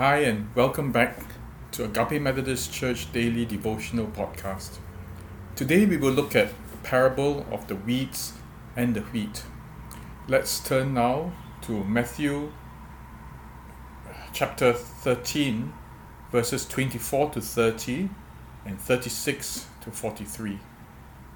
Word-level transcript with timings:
Hi, 0.00 0.20
and 0.20 0.48
welcome 0.54 0.92
back 0.92 1.18
to 1.72 1.84
Agape 1.84 2.22
Methodist 2.22 2.72
Church 2.72 3.12
Daily 3.12 3.44
Devotional 3.44 4.06
Podcast. 4.06 4.78
Today 5.54 5.84
we 5.84 5.98
will 5.98 6.12
look 6.12 6.34
at 6.34 6.54
the 6.70 6.78
parable 6.78 7.44
of 7.50 7.68
the 7.68 7.76
weeds 7.76 8.32
and 8.74 8.94
the 8.94 9.02
wheat. 9.02 9.42
Let's 10.26 10.58
turn 10.58 10.94
now 10.94 11.34
to 11.66 11.84
Matthew 11.84 12.50
chapter 14.32 14.72
13, 14.72 15.70
verses 16.32 16.64
24 16.66 17.32
to 17.32 17.42
30 17.42 18.08
and 18.64 18.80
36 18.80 19.66
to 19.82 19.90
43. 19.90 20.60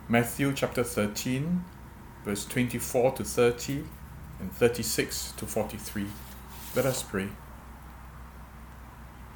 Matthew 0.08 0.54
chapter 0.54 0.82
13, 0.82 1.62
verse 2.24 2.46
24 2.46 3.12
to 3.12 3.24
30 3.24 3.84
and 4.40 4.50
36 4.54 5.32
to 5.32 5.44
43. 5.44 6.06
Let 6.74 6.86
us 6.86 7.02
pray. 7.02 7.28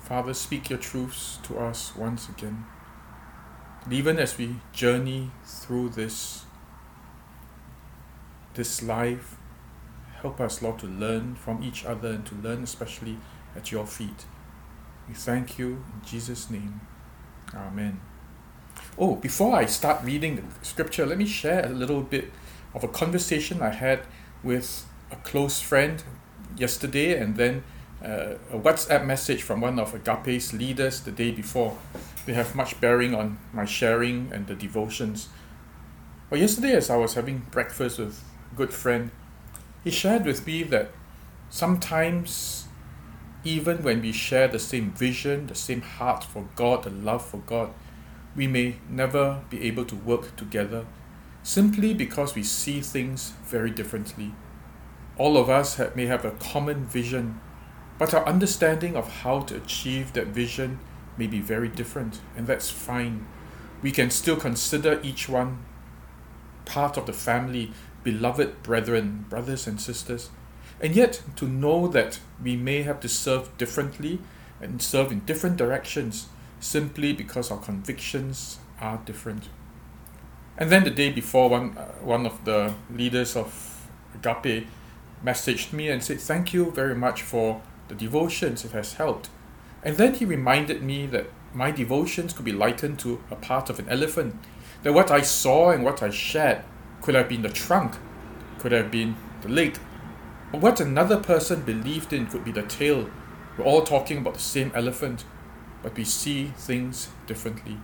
Father, 0.09 0.33
speak 0.33 0.71
your 0.71 0.79
truths 0.79 1.39
to 1.43 1.59
us 1.59 1.95
once 1.95 2.31
again. 2.31 2.65
And 3.85 3.93
even 3.93 4.19
as 4.19 4.39
we 4.39 4.57
journey 4.73 5.33
through 5.45 5.91
this, 5.91 6.47
this 8.55 8.83
life, 8.83 9.37
help 10.23 10.41
us, 10.41 10.63
Lord, 10.63 10.79
to 10.79 10.87
learn 10.87 11.35
from 11.35 11.63
each 11.63 11.85
other 11.85 12.09
and 12.09 12.25
to 12.25 12.35
learn 12.37 12.63
especially 12.63 13.19
at 13.55 13.71
your 13.71 13.87
feet. 13.87 14.25
We 15.07 15.13
thank 15.13 15.59
you 15.59 15.85
in 15.93 16.07
Jesus' 16.07 16.49
name. 16.49 16.81
Amen. 17.55 18.01
Oh, 18.97 19.17
before 19.17 19.57
I 19.57 19.67
start 19.67 20.03
reading 20.03 20.37
the 20.37 20.43
scripture, 20.65 21.05
let 21.05 21.19
me 21.19 21.27
share 21.27 21.67
a 21.67 21.69
little 21.69 22.01
bit 22.01 22.33
of 22.73 22.83
a 22.83 22.89
conversation 22.89 23.61
I 23.61 23.75
had 23.75 24.01
with 24.43 24.87
a 25.13 25.17
close 25.17 25.61
friend 25.61 26.03
yesterday 26.57 27.21
and 27.21 27.37
then 27.37 27.63
uh, 28.05 28.35
a 28.53 28.59
WhatsApp 28.59 29.05
message 29.05 29.43
from 29.43 29.61
one 29.61 29.79
of 29.79 29.95
Agape's 29.95 30.53
leaders 30.53 31.01
the 31.01 31.11
day 31.11 31.31
before. 31.31 31.77
They 32.27 32.35
have 32.35 32.55
much 32.55 32.81
bearing 32.81 33.15
on 33.15 33.39
my 33.53 33.65
sharing 33.65 34.31
and 34.33 34.47
the 34.47 34.55
devotions. 34.55 35.29
Well, 36.31 36.41
yesterday, 36.41 36.73
as 36.73 36.91
I 36.91 36.97
was 36.97 37.15
having 37.15 37.47
breakfast 37.51 37.99
with 37.99 38.23
a 38.53 38.55
good 38.55 38.73
friend, 38.73 39.11
he 39.83 39.91
shared 39.91 40.27
with 40.27 40.47
me 40.47 40.63
that 40.65 40.91
sometimes, 41.51 42.69
even 43.45 43.83
when 43.83 44.03
we 44.03 44.13
share 44.13 44.49
the 44.49 44.59
same 44.59 44.93
vision, 44.93 45.47
the 45.47 45.55
same 45.55 45.81
heart 45.81 46.23
for 46.25 46.49
God, 46.55 46.85
the 46.85 46.91
love 46.91 47.25
for 47.25 47.39
God, 47.39 47.71
we 48.37 48.47
may 48.47 48.77
never 48.89 49.43
be 49.51 49.63
able 49.63 49.85
to 49.87 49.97
work 49.97 50.37
together 50.37 50.85
simply 51.43 51.95
because 51.95 52.35
we 52.35 52.43
see 52.43 52.81
things 52.81 53.33
very 53.45 53.71
differently. 53.71 54.35
All 55.17 55.37
of 55.37 55.49
us 55.49 55.77
have, 55.77 55.97
may 55.97 56.07
have 56.07 56.25
a 56.25 56.33
common 56.33 56.85
vision 56.85 57.41
but 57.99 58.15
our 58.15 58.25
understanding 58.27 58.97
of 58.97 59.23
how 59.23 59.41
to 59.41 59.57
achieve 59.57 60.13
that 60.13 60.29
vision 60.29 60.79
may 61.17 61.27
be 61.27 61.41
very 61.41 61.69
different, 61.69 62.21
and 62.37 62.47
that's 62.47 62.71
fine. 62.71 63.27
We 63.83 63.91
can 63.91 64.11
still 64.11 64.37
consider 64.37 65.01
each 65.03 65.29
one 65.29 65.65
part 66.65 66.97
of 66.97 67.07
the 67.07 67.13
family, 67.13 67.73
beloved 68.05 68.63
brethren, 68.63 69.27
brothers 69.29 69.67
and 69.67 69.81
sisters. 69.81 70.31
And 70.81 70.95
yet, 70.95 71.23
to 71.37 71.47
know 71.47 71.89
that 71.89 72.21
we 72.43 72.57
may 72.57 72.83
have 72.83 73.01
to 73.01 73.09
serve 73.09 73.57
differently 73.59 74.21
and 74.61 74.81
serve 74.81 75.11
in 75.11 75.21
different 75.21 75.57
directions 75.57 76.29
simply 76.61 77.13
because 77.13 77.51
our 77.51 77.59
convictions 77.59 78.59
are 78.81 78.99
different. 79.05 79.49
And 80.57 80.71
then 80.71 80.85
the 80.85 80.91
day 80.91 81.11
before, 81.11 81.49
one, 81.49 81.77
uh, 81.77 81.87
one 82.03 82.27
of 82.27 82.45
the 82.45 82.75
leaders 82.93 83.37
of 83.37 83.89
Agape 84.15 84.67
messaged 85.25 85.73
me 85.73 85.89
and 85.89 86.03
said, 86.03 86.21
Thank 86.21 86.53
you 86.53 86.71
very 86.71 86.95
much 86.95 87.23
for 87.23 87.63
the 87.89 87.95
devotions, 87.95 88.65
it 88.65 88.73
has 88.73 88.95
helped. 88.95 89.31
And 89.83 89.97
then 89.97 90.15
he 90.15 90.25
reminded 90.25 90.83
me 90.83 91.07
that 91.07 91.27
my 91.55 91.71
devotions 91.71 92.33
could 92.33 92.45
be 92.45 92.53
likened 92.53 92.99
to 93.01 93.23
a 93.31 93.37
part 93.37 93.71
of 93.71 93.79
an 93.79 93.89
elephant. 93.89 94.37
That 94.83 94.93
what 94.93 95.11
I 95.11 95.23
saw 95.23 95.71
and 95.71 95.85
what 95.85 96.03
I 96.03 96.11
shared 96.11 96.63
could 97.01 97.15
have 97.15 97.29
been 97.29 97.43
the 97.43 97.49
trunk, 97.49 97.97
could 98.59 98.73
have 98.73 98.91
been 98.91 99.17
the 99.43 99.49
leg. 99.49 99.79
But 100.53 100.61
what 100.61 100.81
another 100.81 101.19
person 101.19 101.63
believed 101.63 102.13
in 102.13 102.27
could 102.27 102.45
be 102.45 102.53
the 102.53 102.63
tail. 102.63 103.09
We're 103.57 103.65
all 103.65 103.83
talking 103.83 104.19
about 104.19 104.35
the 104.35 104.41
same 104.41 104.73
elephant, 104.75 105.25
but 105.83 105.97
we 105.97 106.05
see 106.05 106.53
things 106.57 107.09
differently. 107.27 107.79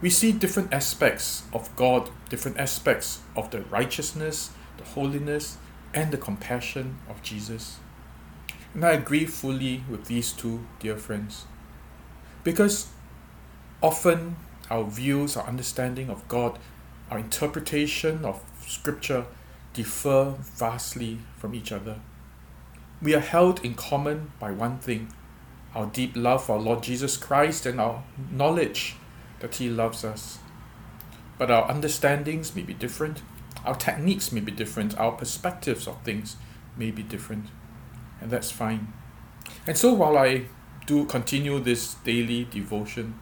We 0.00 0.10
see 0.10 0.32
different 0.32 0.72
aspects 0.72 1.44
of 1.52 1.74
God, 1.76 2.10
different 2.28 2.58
aspects 2.58 3.20
of 3.36 3.50
the 3.50 3.60
righteousness, 3.62 4.50
the 4.78 4.84
holiness, 4.84 5.58
and 5.94 6.10
the 6.10 6.18
compassion 6.18 6.98
of 7.08 7.22
Jesus. 7.22 7.78
And 8.74 8.84
I 8.84 8.92
agree 8.92 9.26
fully 9.26 9.84
with 9.90 10.06
these 10.06 10.32
two 10.32 10.64
dear 10.80 10.96
friends. 10.96 11.44
Because 12.42 12.88
often 13.82 14.36
our 14.70 14.84
views, 14.84 15.36
our 15.36 15.46
understanding 15.46 16.08
of 16.08 16.26
God, 16.28 16.58
our 17.10 17.18
interpretation 17.18 18.24
of 18.24 18.40
Scripture 18.66 19.26
differ 19.74 20.34
vastly 20.38 21.18
from 21.36 21.54
each 21.54 21.70
other. 21.70 22.00
We 23.02 23.14
are 23.14 23.20
held 23.20 23.64
in 23.64 23.74
common 23.74 24.32
by 24.38 24.52
one 24.52 24.78
thing 24.78 25.12
our 25.74 25.86
deep 25.86 26.12
love 26.14 26.44
for 26.44 26.56
our 26.56 26.62
Lord 26.62 26.82
Jesus 26.82 27.16
Christ 27.16 27.66
and 27.66 27.80
our 27.80 28.04
knowledge 28.30 28.96
that 29.40 29.56
He 29.56 29.68
loves 29.68 30.04
us. 30.04 30.38
But 31.38 31.50
our 31.50 31.70
understandings 31.70 32.54
may 32.54 32.62
be 32.62 32.74
different, 32.74 33.22
our 33.64 33.74
techniques 33.74 34.32
may 34.32 34.40
be 34.40 34.52
different, 34.52 34.98
our 34.98 35.12
perspectives 35.12 35.86
of 35.86 36.00
things 36.02 36.36
may 36.76 36.90
be 36.90 37.02
different 37.02 37.46
and 38.22 38.30
that's 38.30 38.50
fine. 38.50 38.92
And 39.66 39.76
so 39.76 39.92
while 39.92 40.16
I 40.16 40.46
do 40.86 41.04
continue 41.04 41.58
this 41.58 41.94
daily 41.94 42.44
devotion, 42.44 43.18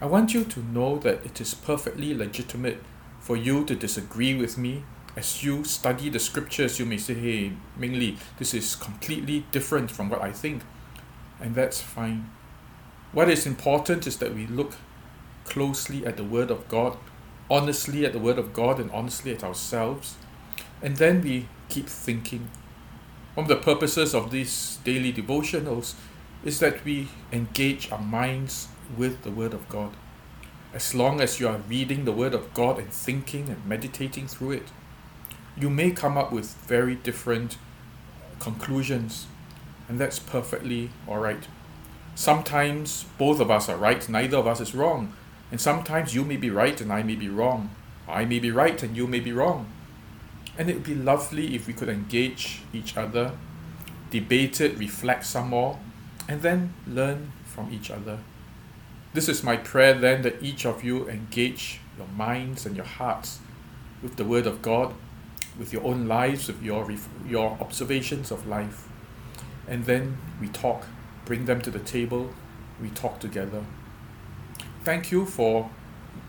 I 0.00 0.06
want 0.06 0.34
you 0.34 0.44
to 0.44 0.60
know 0.60 0.98
that 0.98 1.24
it 1.24 1.40
is 1.40 1.54
perfectly 1.54 2.14
legitimate 2.14 2.82
for 3.20 3.36
you 3.36 3.64
to 3.66 3.74
disagree 3.74 4.34
with 4.34 4.58
me. 4.58 4.84
As 5.14 5.44
you 5.44 5.64
study 5.64 6.08
the 6.08 6.18
scriptures, 6.18 6.78
you 6.78 6.86
may 6.86 6.96
say, 6.96 7.14
hey, 7.14 7.52
Ming 7.76 8.16
this 8.38 8.54
is 8.54 8.74
completely 8.74 9.44
different 9.52 9.90
from 9.90 10.08
what 10.08 10.22
I 10.22 10.32
think. 10.32 10.62
And 11.38 11.54
that's 11.54 11.80
fine. 11.80 12.30
What 13.12 13.28
is 13.28 13.46
important 13.46 14.06
is 14.06 14.16
that 14.18 14.34
we 14.34 14.46
look 14.46 14.72
closely 15.44 16.06
at 16.06 16.16
the 16.16 16.24
Word 16.24 16.50
of 16.50 16.66
God, 16.68 16.96
honestly 17.50 18.06
at 18.06 18.14
the 18.14 18.18
Word 18.18 18.38
of 18.38 18.54
God, 18.54 18.80
and 18.80 18.90
honestly 18.90 19.34
at 19.34 19.44
ourselves. 19.44 20.16
And 20.80 20.96
then 20.96 21.20
we 21.20 21.48
keep 21.68 21.86
thinking 21.86 22.48
one 23.34 23.44
of 23.44 23.48
the 23.48 23.56
purposes 23.56 24.14
of 24.14 24.30
these 24.30 24.78
daily 24.84 25.10
devotionals 25.12 25.94
is 26.44 26.58
that 26.60 26.84
we 26.84 27.08
engage 27.32 27.90
our 27.90 28.00
minds 28.00 28.68
with 28.96 29.22
the 29.22 29.30
Word 29.30 29.54
of 29.54 29.68
God. 29.70 29.92
As 30.74 30.94
long 30.94 31.20
as 31.20 31.40
you 31.40 31.48
are 31.48 31.62
reading 31.68 32.04
the 32.04 32.12
Word 32.12 32.34
of 32.34 32.52
God 32.52 32.78
and 32.78 32.92
thinking 32.92 33.48
and 33.48 33.64
meditating 33.64 34.28
through 34.28 34.52
it, 34.52 34.68
you 35.56 35.70
may 35.70 35.92
come 35.92 36.18
up 36.18 36.30
with 36.30 36.54
very 36.66 36.94
different 36.94 37.56
conclusions, 38.38 39.26
and 39.88 39.98
that's 39.98 40.18
perfectly 40.18 40.90
alright. 41.08 41.46
Sometimes 42.14 43.06
both 43.16 43.40
of 43.40 43.50
us 43.50 43.68
are 43.68 43.76
right, 43.76 44.06
neither 44.10 44.36
of 44.36 44.46
us 44.46 44.60
is 44.60 44.74
wrong, 44.74 45.14
and 45.50 45.58
sometimes 45.58 46.14
you 46.14 46.24
may 46.24 46.36
be 46.36 46.50
right 46.50 46.78
and 46.80 46.92
I 46.92 47.02
may 47.02 47.16
be 47.16 47.28
wrong. 47.30 47.70
I 48.06 48.26
may 48.26 48.38
be 48.38 48.50
right 48.50 48.82
and 48.82 48.94
you 48.94 49.06
may 49.06 49.20
be 49.20 49.32
wrong. 49.32 49.72
And 50.58 50.68
it 50.68 50.74
would 50.74 50.84
be 50.84 50.94
lovely 50.94 51.54
if 51.54 51.66
we 51.66 51.72
could 51.72 51.88
engage 51.88 52.62
each 52.72 52.96
other, 52.96 53.32
debate 54.10 54.60
it, 54.60 54.78
reflect 54.78 55.24
some 55.24 55.48
more, 55.48 55.78
and 56.28 56.42
then 56.42 56.74
learn 56.86 57.32
from 57.44 57.72
each 57.72 57.90
other. 57.90 58.18
This 59.14 59.28
is 59.28 59.42
my 59.42 59.56
prayer 59.56 59.94
then 59.94 60.22
that 60.22 60.42
each 60.42 60.64
of 60.64 60.84
you 60.84 61.08
engage 61.08 61.80
your 61.98 62.06
minds 62.08 62.64
and 62.66 62.76
your 62.76 62.86
hearts 62.86 63.40
with 64.02 64.16
the 64.16 64.24
Word 64.24 64.46
of 64.46 64.62
God, 64.62 64.94
with 65.58 65.72
your 65.72 65.84
own 65.84 66.06
lives, 66.06 66.48
with 66.48 66.62
your, 66.62 66.90
your 67.26 67.56
observations 67.60 68.30
of 68.30 68.46
life. 68.46 68.88
And 69.68 69.84
then 69.84 70.18
we 70.40 70.48
talk, 70.48 70.86
bring 71.24 71.44
them 71.44 71.60
to 71.62 71.70
the 71.70 71.78
table, 71.78 72.30
we 72.80 72.90
talk 72.90 73.20
together. 73.20 73.64
Thank 74.82 75.12
you 75.12 75.26
for 75.26 75.70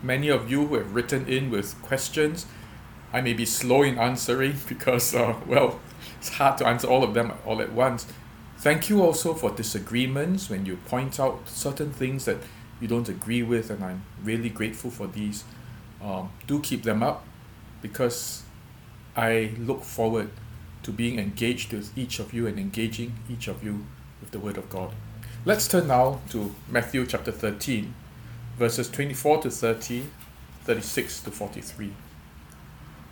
many 0.02 0.30
of 0.30 0.52
you 0.52 0.68
who 0.68 0.76
have 0.76 0.94
written 0.94 1.28
in 1.28 1.50
with 1.50 1.82
questions 1.82 2.46
I 3.14 3.22
may 3.22 3.34
be 3.34 3.46
slow 3.46 3.84
in 3.84 4.00
answering 4.00 4.56
because, 4.68 5.14
uh, 5.14 5.40
well, 5.48 5.80
it's 6.18 6.30
hard 6.30 6.58
to 6.58 6.68
answer 6.68 6.88
all 6.88 7.04
of 7.04 7.14
them 7.14 7.32
all 7.46 7.62
at 7.62 7.72
once. 7.72 8.08
Thank 8.58 8.90
you 8.90 9.04
also 9.04 9.34
for 9.34 9.52
disagreements 9.52 10.50
when 10.50 10.66
you 10.66 10.78
point 10.78 11.20
out 11.20 11.48
certain 11.48 11.92
things 11.92 12.26
that 12.26 12.38
you 12.82 12.88
don't 12.88 13.08
agree 13.08 13.44
with, 13.44 13.70
and 13.70 13.84
I'm 13.84 14.04
really 14.24 14.50
grateful 14.50 14.90
for 14.90 15.06
these. 15.06 15.44
Um, 16.02 16.32
do 16.48 16.60
keep 16.60 16.84
them 16.84 17.04
up 17.04 17.26
because 17.82 18.44
I 19.16 19.54
look 19.58 19.84
forward 19.84 20.32
to 20.84 20.92
being 20.92 21.20
engaged 21.20 21.72
with 21.72 21.98
each 21.98 22.20
of 22.20 22.34
you 22.34 22.48
and 22.48 22.58
engaging 22.60 23.16
each 23.30 23.48
of 23.48 23.64
you 23.64 23.86
with 24.20 24.32
the 24.32 24.40
Word 24.40 24.58
of 24.58 24.70
God. 24.70 24.94
Let's 25.46 25.68
turn 25.68 25.88
now 25.88 26.22
to 26.30 26.56
Matthew 26.70 27.06
chapter 27.06 27.32
13, 27.32 27.94
verses 28.58 28.90
24 28.90 29.44
to 29.44 29.50
30, 29.52 30.06
36 30.64 31.20
to 31.22 31.32
43. 31.32 31.94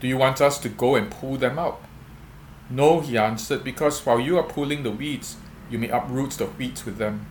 Do 0.00 0.08
you 0.08 0.16
want 0.16 0.40
us 0.40 0.58
to 0.58 0.68
go 0.68 0.94
and 0.94 1.10
pull 1.10 1.36
them 1.36 1.58
out? 1.58 1.80
No, 2.68 3.00
he 3.00 3.16
answered, 3.16 3.64
because 3.64 4.04
while 4.04 4.20
you 4.20 4.36
are 4.38 4.42
pulling 4.42 4.82
the 4.82 4.90
weeds, 4.90 5.36
you 5.70 5.78
may 5.78 5.88
uproot 5.88 6.32
the 6.32 6.46
wheat 6.46 6.84
with 6.84 6.98
them. 6.98 7.26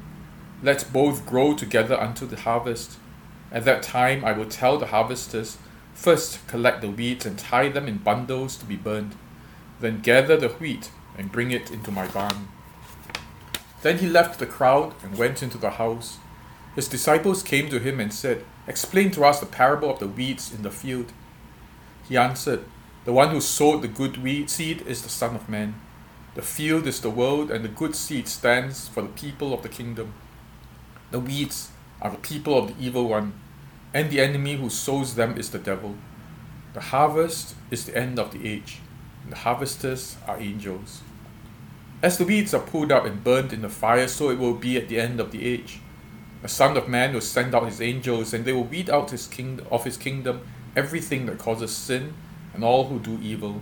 Let 0.64 0.92
both 0.92 1.26
grow 1.26 1.54
together 1.54 1.96
until 1.96 2.28
the 2.28 2.40
harvest. 2.40 2.98
At 3.52 3.66
that 3.66 3.84
time 3.84 4.26
I 4.26 4.32
will 4.32 4.46
tell 4.46 4.78
the 4.78 4.88
harvesters, 4.88 5.58
First 5.94 6.46
collect 6.48 6.82
the 6.82 6.90
weeds 6.90 7.26
and 7.26 7.40
tie 7.40 7.70
them 7.70 7.88
in 7.88 7.98
bundles 8.00 8.58
to 8.58 8.66
be 8.66 8.76
burned. 8.76 9.16
Then 9.80 10.02
gather 10.02 10.36
the 10.36 10.50
wheat 10.50 10.92
and 11.18 11.32
bring 11.32 11.52
it 11.52 11.72
into 11.72 11.90
my 11.90 12.08
barn. 12.08 12.50
Then 13.82 14.00
he 14.00 14.08
left 14.08 14.40
the 14.40 14.46
crowd 14.46 14.94
and 15.04 15.18
went 15.18 15.42
into 15.42 15.58
the 15.58 15.72
house. 15.72 16.18
His 16.76 16.90
disciples 16.90 17.44
came 17.44 17.70
to 17.70 17.80
him 17.80 18.02
and 18.02 18.14
said, 18.14 18.44
Explain 18.68 19.12
to 19.12 19.24
us 19.24 19.40
the 19.40 19.46
parable 19.46 19.90
of 19.90 20.00
the 20.00 20.08
weeds 20.08 20.54
in 20.54 20.64
the 20.64 20.72
field. 20.72 21.14
He 22.08 22.18
answered, 22.18 22.64
The 23.06 23.14
one 23.14 23.30
who 23.30 23.42
sowed 23.42 23.82
the 23.82 23.88
good 23.88 24.50
seed 24.50 24.82
is 24.84 25.02
the 25.02 25.10
Son 25.10 25.36
of 25.36 25.50
Man. 25.50 25.76
The 26.36 26.42
field 26.42 26.86
is 26.86 27.02
the 27.02 27.10
world, 27.10 27.50
and 27.50 27.64
the 27.64 27.70
good 27.70 27.96
seed 27.96 28.28
stands 28.28 28.88
for 28.88 29.02
the 29.02 29.10
people 29.10 29.54
of 29.54 29.64
the 29.64 29.70
kingdom. 29.70 30.14
The 31.12 31.20
weeds 31.20 31.72
are 32.02 32.12
the 32.12 32.18
people 32.18 32.58
of 32.58 32.68
the 32.68 32.86
evil 32.86 33.08
one, 33.08 33.34
and 33.94 34.10
the 34.10 34.22
enemy 34.22 34.56
who 34.58 34.70
sows 34.70 35.16
them 35.16 35.38
is 35.38 35.50
the 35.50 35.60
devil. 35.60 35.96
The 36.74 36.82
harvest 36.82 37.56
is 37.72 37.86
the 37.86 37.98
end 37.98 38.20
of 38.20 38.32
the 38.32 38.48
age, 38.48 38.80
and 39.24 39.32
the 39.32 39.38
harvesters 39.38 40.18
are 40.28 40.40
angels. 40.40 41.02
As 42.04 42.18
the 42.18 42.26
weeds 42.26 42.54
are 42.54 42.62
pulled 42.62 42.92
up 42.92 43.06
and 43.06 43.24
burned 43.24 43.54
in 43.54 43.62
the 43.62 43.70
fire, 43.70 44.08
so 44.08 44.30
it 44.30 44.38
will 44.38 44.54
be 44.54 44.78
at 44.78 44.90
the 44.90 45.00
end 45.00 45.20
of 45.20 45.32
the 45.32 45.46
age. 45.46 45.80
The 46.42 46.50
Son 46.50 46.76
of 46.76 46.90
Man 46.90 47.14
will 47.14 47.22
send 47.22 47.56
out 47.56 47.66
his 47.66 47.82
angels, 47.82 48.34
and 48.34 48.44
they 48.44 48.52
will 48.52 48.66
weed 48.66 48.90
out 48.90 49.12
his 49.12 49.26
king- 49.26 49.66
of 49.72 49.86
his 49.86 49.98
kingdom 49.98 50.42
everything 50.76 51.26
that 51.26 51.38
causes 51.38 51.76
sin 51.76 52.14
and 52.54 52.64
all 52.64 52.86
who 52.86 53.00
do 53.00 53.20
evil. 53.22 53.62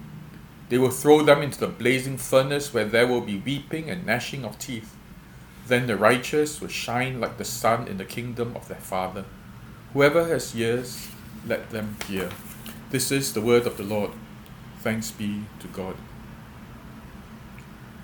They 0.70 0.78
will 0.78 0.92
throw 0.92 1.24
them 1.24 1.42
into 1.42 1.60
the 1.60 1.68
blazing 1.68 2.18
furnace 2.18 2.74
where 2.74 2.86
there 2.86 3.08
will 3.08 3.22
be 3.22 3.38
weeping 3.38 3.90
and 3.90 4.06
gnashing 4.06 4.44
of 4.46 4.58
teeth. 4.58 4.96
Then 5.68 5.88
the 5.88 5.96
righteous 5.96 6.60
will 6.60 6.68
shine 6.68 7.22
like 7.22 7.38
the 7.38 7.46
sun 7.46 7.88
in 7.88 7.98
the 7.98 8.06
kingdom 8.06 8.56
of 8.56 8.68
their 8.68 8.80
Father. 8.80 9.26
Whoever 9.94 10.28
has 10.28 10.56
ears, 10.56 11.08
let 11.46 11.70
them 11.70 11.98
hear. 12.08 12.30
This 12.90 13.12
is 13.12 13.34
the 13.34 13.42
word 13.42 13.68
of 13.68 13.78
the 13.78 13.84
Lord. 13.84 14.12
Thanks 14.80 15.12
be 15.12 15.44
to 15.60 15.68
God. 15.68 15.96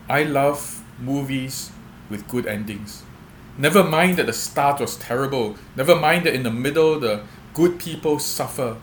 I 0.08 0.24
love 0.24 0.84
movies 1.00 1.72
with 2.10 2.28
good 2.28 2.48
endings. 2.48 3.04
Never 3.58 3.84
mind 3.84 4.18
that 4.18 4.26
the 4.26 4.34
start 4.34 4.80
was 4.80 4.96
terrible. 4.96 5.56
Never 5.76 5.96
mind 5.96 6.26
that 6.26 6.34
in 6.34 6.44
the 6.44 6.52
middle 6.52 7.00
the 7.00 7.24
good 7.54 7.80
people 7.80 8.20
suffer. 8.20 8.78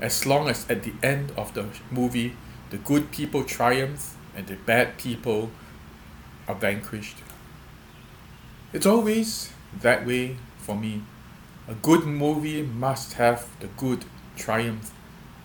As 0.00 0.26
long 0.26 0.48
as 0.48 0.68
at 0.70 0.82
the 0.82 0.92
end 1.02 1.32
of 1.36 1.54
the 1.54 1.66
movie 1.90 2.36
the 2.70 2.76
good 2.78 3.10
people 3.10 3.44
triumph 3.44 4.16
and 4.36 4.46
the 4.46 4.56
bad 4.56 4.98
people 4.98 5.50
are 6.48 6.54
vanquished. 6.54 7.16
It's 8.72 8.86
always 8.86 9.52
that 9.80 10.06
way 10.06 10.36
for 10.58 10.76
me. 10.76 11.02
A 11.68 11.74
good 11.74 12.04
movie 12.04 12.62
must 12.62 13.14
have 13.14 13.48
the 13.60 13.68
good 13.68 14.04
triumph 14.36 14.92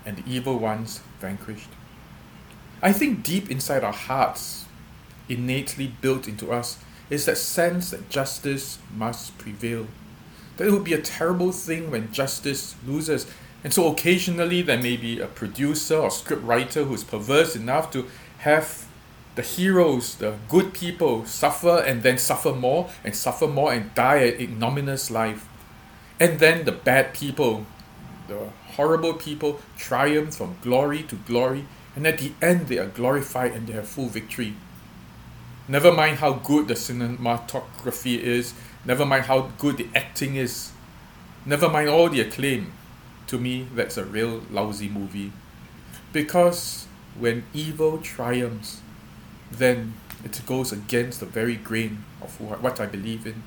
and 0.05 0.17
the 0.17 0.29
evil 0.29 0.57
ones 0.57 1.01
vanquished. 1.19 1.69
I 2.81 2.91
think 2.91 3.23
deep 3.23 3.49
inside 3.49 3.83
our 3.83 3.93
hearts, 3.93 4.65
innately 5.29 5.93
built 6.01 6.27
into 6.27 6.51
us, 6.51 6.79
is 7.09 7.25
that 7.25 7.37
sense 7.37 7.91
that 7.91 8.09
justice 8.09 8.79
must 8.95 9.37
prevail. 9.37 9.87
That 10.57 10.67
it 10.67 10.71
would 10.71 10.83
be 10.83 10.93
a 10.93 11.01
terrible 11.01 11.51
thing 11.51 11.91
when 11.91 12.11
justice 12.11 12.75
loses, 12.85 13.27
and 13.63 13.73
so 13.73 13.91
occasionally 13.91 14.61
there 14.61 14.77
may 14.77 14.97
be 14.97 15.19
a 15.19 15.27
producer 15.27 15.97
or 15.97 16.09
script 16.09 16.43
writer 16.43 16.83
who's 16.83 17.03
perverse 17.03 17.55
enough 17.55 17.91
to 17.91 18.07
have 18.39 18.87
the 19.35 19.41
heroes, 19.43 20.15
the 20.15 20.35
good 20.49 20.73
people, 20.73 21.25
suffer 21.25 21.83
and 21.85 22.03
then 22.03 22.17
suffer 22.17 22.53
more 22.53 22.89
and 23.03 23.15
suffer 23.15 23.47
more 23.47 23.71
and 23.71 23.93
die 23.93 24.17
an 24.17 24.41
ignominious 24.41 25.11
life. 25.11 25.47
And 26.19 26.39
then 26.39 26.65
the 26.65 26.71
bad 26.71 27.13
people, 27.13 27.65
the 28.27 28.49
horrible 28.75 29.13
people, 29.13 29.61
triumph 29.77 30.35
from 30.35 30.57
glory 30.61 31.03
to 31.03 31.15
glory, 31.15 31.65
and 31.95 32.05
at 32.07 32.17
the 32.17 32.33
end 32.41 32.67
they 32.67 32.77
are 32.77 32.87
glorified 32.87 33.51
and 33.53 33.67
they 33.67 33.73
have 33.73 33.87
full 33.87 34.07
victory. 34.07 34.55
Never 35.67 35.93
mind 35.93 36.17
how 36.17 36.33
good 36.33 36.67
the 36.67 36.73
cinematography 36.73 38.19
is, 38.19 38.53
never 38.83 39.05
mind 39.05 39.25
how 39.25 39.51
good 39.57 39.77
the 39.77 39.87
acting 39.95 40.35
is, 40.35 40.71
never 41.45 41.69
mind 41.69 41.89
all 41.89 42.09
the 42.09 42.21
acclaim 42.21 42.73
to 43.31 43.37
me, 43.37 43.65
that's 43.73 43.97
a 43.97 44.03
real 44.03 44.41
lousy 44.51 44.89
movie. 44.89 45.31
Because 46.11 46.85
when 47.17 47.45
evil 47.53 47.97
triumphs, 47.99 48.81
then 49.49 49.93
it 50.25 50.41
goes 50.45 50.73
against 50.73 51.21
the 51.21 51.25
very 51.25 51.55
grain 51.55 52.03
of 52.21 52.39
what 52.41 52.81
I 52.81 52.85
believe 52.85 53.25
in. 53.25 53.43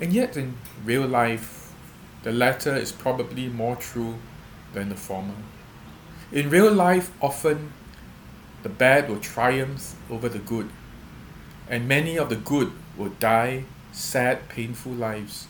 And 0.00 0.12
yet, 0.12 0.36
in 0.36 0.54
real 0.84 1.04
life, 1.04 1.72
the 2.22 2.30
latter 2.30 2.76
is 2.76 2.92
probably 2.92 3.48
more 3.48 3.74
true 3.74 4.18
than 4.72 4.88
the 4.88 4.94
former. 4.94 5.34
In 6.30 6.48
real 6.48 6.72
life, 6.72 7.10
often 7.20 7.72
the 8.62 8.68
bad 8.68 9.08
will 9.08 9.18
triumph 9.18 9.96
over 10.08 10.28
the 10.28 10.38
good, 10.38 10.70
and 11.68 11.88
many 11.88 12.16
of 12.16 12.28
the 12.28 12.36
good 12.36 12.70
will 12.96 13.14
die 13.18 13.64
sad, 13.90 14.48
painful 14.48 14.92
lives 14.92 15.48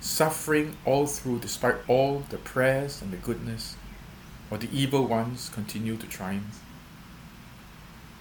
suffering 0.00 0.76
all 0.84 1.06
through 1.06 1.40
despite 1.40 1.76
all 1.88 2.24
the 2.30 2.38
prayers 2.38 3.02
and 3.02 3.12
the 3.12 3.16
goodness, 3.16 3.76
while 4.48 4.60
the 4.60 4.68
evil 4.72 5.06
ones 5.06 5.50
continue 5.52 5.96
to 5.96 6.06
triumph. 6.06 6.62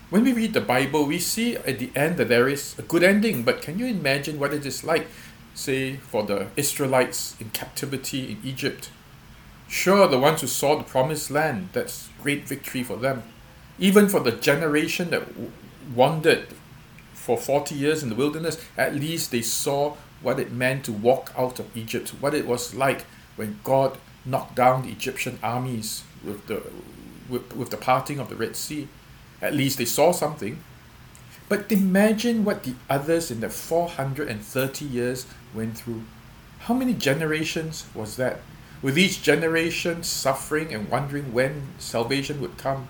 When 0.09 0.23
we 0.23 0.31
read 0.31 0.53
the 0.53 0.61
Bible, 0.61 1.05
we 1.05 1.19
see 1.19 1.57
at 1.57 1.79
the 1.79 1.91
end 1.93 2.17
that 2.17 2.29
there 2.29 2.47
is 2.47 2.79
a 2.79 2.81
good 2.81 3.03
ending, 3.03 3.43
but 3.43 3.61
can 3.61 3.77
you 3.77 3.85
imagine 3.85 4.39
what 4.39 4.53
it 4.53 4.65
is 4.65 4.83
like, 4.83 5.07
say, 5.53 5.97
for 5.97 6.23
the 6.23 6.47
Israelites 6.55 7.35
in 7.41 7.49
captivity 7.49 8.31
in 8.31 8.39
Egypt? 8.43 8.89
Sure, 9.67 10.07
the 10.07 10.17
ones 10.17 10.39
who 10.39 10.47
saw 10.47 10.77
the 10.77 10.83
promised 10.85 11.29
land, 11.29 11.69
that's 11.73 12.07
great 12.23 12.47
victory 12.47 12.83
for 12.83 12.95
them. 12.95 13.23
Even 13.77 14.07
for 14.07 14.21
the 14.21 14.31
generation 14.31 15.09
that 15.09 15.27
wandered 15.93 16.47
for 17.27 17.37
40 17.37 17.75
years 17.75 18.03
in 18.03 18.07
the 18.07 18.15
wilderness, 18.15 18.57
at 18.77 18.95
least 18.95 19.31
they 19.31 19.41
saw 19.41 19.97
what 20.21 20.39
it 20.39 20.49
meant 20.49 20.85
to 20.85 20.93
walk 20.93 21.33
out 21.37 21.59
of 21.59 21.75
Egypt, 21.75 22.11
what 22.21 22.33
it 22.33 22.47
was 22.47 22.73
like 22.73 23.01
when 23.35 23.59
God 23.65 23.97
knocked 24.23 24.55
down 24.55 24.83
the 24.83 24.91
Egyptian 24.91 25.37
armies 25.43 26.03
with 26.23 26.47
the 26.47 26.63
with, 27.27 27.53
with 27.53 27.69
the 27.69 27.75
parting 27.75 28.17
of 28.17 28.29
the 28.29 28.37
Red 28.37 28.55
Sea. 28.55 28.87
At 29.41 29.53
least 29.53 29.77
they 29.77 29.83
saw 29.83 30.13
something. 30.13 30.63
But 31.49 31.69
imagine 31.69 32.45
what 32.45 32.63
the 32.63 32.75
others 32.89 33.29
in 33.29 33.41
the 33.41 33.49
430 33.49 34.85
years 34.85 35.25
went 35.53 35.77
through. 35.77 36.03
How 36.59 36.73
many 36.73 36.93
generations 36.93 37.87
was 37.93 38.15
that? 38.15 38.39
With 38.81 38.97
each 38.97 39.21
generation 39.21 40.03
suffering 40.03 40.73
and 40.73 40.89
wondering 40.89 41.33
when 41.33 41.73
salvation 41.77 42.39
would 42.39 42.57
come. 42.57 42.87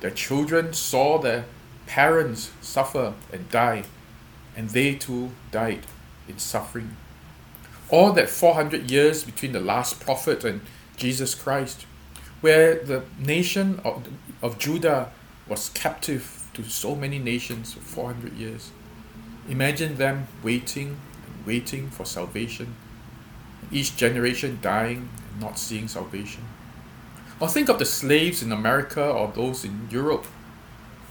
Their 0.00 0.10
children 0.10 0.74
saw 0.74 1.18
their 1.18 1.46
parents 1.88 2.52
suffer 2.60 3.14
and 3.32 3.48
die, 3.48 3.82
and 4.54 4.70
they 4.70 4.94
too 4.94 5.32
died 5.50 5.84
in 6.28 6.38
suffering. 6.38 6.96
All 7.88 8.12
that 8.12 8.28
400 8.28 8.90
years 8.90 9.24
between 9.24 9.52
the 9.52 9.60
last 9.60 9.98
prophet 9.98 10.44
and 10.44 10.60
Jesus 10.96 11.34
Christ, 11.34 11.86
where 12.42 12.74
the 12.74 13.02
nation 13.18 13.80
of, 13.84 14.06
of 14.42 14.58
Judah 14.58 15.10
was 15.48 15.70
captive 15.70 16.46
to 16.54 16.62
so 16.64 16.94
many 16.94 17.18
nations 17.18 17.72
for 17.72 17.80
400 17.80 18.34
years. 18.34 18.70
Imagine 19.48 19.96
them 19.96 20.28
waiting 20.42 20.88
and 21.26 21.46
waiting 21.46 21.88
for 21.88 22.04
salvation, 22.04 22.76
each 23.72 23.96
generation 23.96 24.58
dying 24.60 25.08
and 25.32 25.40
not 25.40 25.58
seeing 25.58 25.88
salvation. 25.88 26.44
Or 27.40 27.48
think 27.48 27.68
of 27.70 27.78
the 27.78 27.86
slaves 27.86 28.42
in 28.42 28.52
America 28.52 29.02
or 29.02 29.32
those 29.34 29.64
in 29.64 29.88
Europe, 29.90 30.26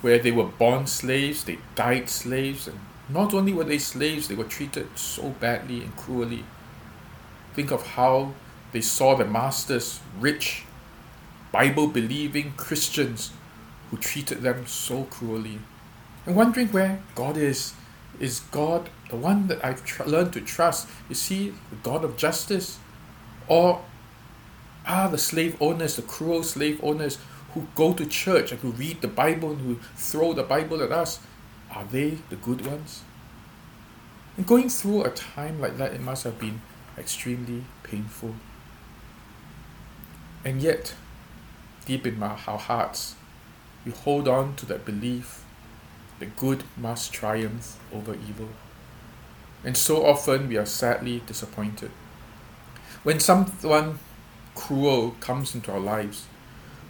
where 0.01 0.19
they 0.19 0.31
were 0.31 0.45
born 0.45 0.87
slaves, 0.87 1.43
they 1.43 1.59
died 1.75 2.09
slaves, 2.09 2.67
and 2.67 2.79
not 3.09 3.33
only 3.33 3.53
were 3.53 3.63
they 3.63 3.79
slaves, 3.79 4.27
they 4.27 4.35
were 4.35 4.43
treated 4.43 4.97
so 4.97 5.29
badly 5.39 5.81
and 5.81 5.95
cruelly. 5.95 6.43
Think 7.53 7.71
of 7.71 7.85
how 7.87 8.33
they 8.71 8.81
saw 8.81 9.15
their 9.15 9.27
masters, 9.27 10.01
rich, 10.19 10.63
Bible 11.51 11.87
believing 11.87 12.53
Christians, 12.57 13.31
who 13.89 13.97
treated 13.97 14.41
them 14.41 14.67
so 14.67 15.05
cruelly. 15.05 15.59
And 16.25 16.35
wondering 16.35 16.67
where 16.67 17.01
God 17.15 17.37
is 17.37 17.73
Is 18.19 18.39
God 18.51 18.89
the 19.09 19.15
one 19.15 19.47
that 19.47 19.63
I've 19.63 19.85
tr- 19.85 20.03
learned 20.03 20.33
to 20.33 20.41
trust? 20.41 20.87
Is 21.09 21.27
He 21.27 21.53
the 21.69 21.75
God 21.83 22.03
of 22.03 22.17
justice? 22.17 22.79
Or 23.47 23.81
are 24.87 25.09
the 25.09 25.17
slave 25.17 25.55
owners, 25.61 25.95
the 25.95 26.01
cruel 26.01 26.43
slave 26.43 26.79
owners 26.83 27.19
who 27.57 27.67
go 27.75 27.93
to 27.93 28.05
church 28.05 28.51
and 28.51 28.61
who 28.61 28.71
read 28.71 29.01
the 29.01 29.07
Bible 29.07 29.51
and 29.51 29.61
who 29.61 29.79
throw 29.95 30.33
the 30.33 30.43
Bible 30.43 30.81
at 30.83 30.91
us, 30.91 31.19
are 31.73 31.83
they 31.85 32.17
the 32.29 32.35
good 32.35 32.65
ones? 32.65 33.01
And 34.37 34.45
going 34.45 34.69
through 34.69 35.03
a 35.03 35.09
time 35.09 35.59
like 35.59 35.77
that, 35.77 35.93
it 35.93 36.01
must 36.01 36.23
have 36.23 36.39
been 36.39 36.61
extremely 36.97 37.63
painful. 37.81 38.35
And 40.45 40.61
yet, 40.61 40.93
deep 41.85 42.05
in 42.05 42.21
our 42.21 42.37
hearts, 42.37 43.15
we 43.83 43.91
hold 43.91 44.27
on 44.27 44.55
to 44.57 44.65
that 44.67 44.85
belief 44.85 45.43
that 46.19 46.35
good 46.35 46.63
must 46.75 47.11
triumph 47.11 47.79
over 47.91 48.13
evil. 48.13 48.49
And 49.63 49.75
so 49.75 50.05
often 50.05 50.47
we 50.47 50.57
are 50.57 50.65
sadly 50.65 51.23
disappointed. 51.25 51.91
When 53.03 53.19
someone 53.19 53.99
cruel 54.53 55.15
comes 55.19 55.55
into 55.55 55.71
our 55.71 55.79
lives, 55.79 56.25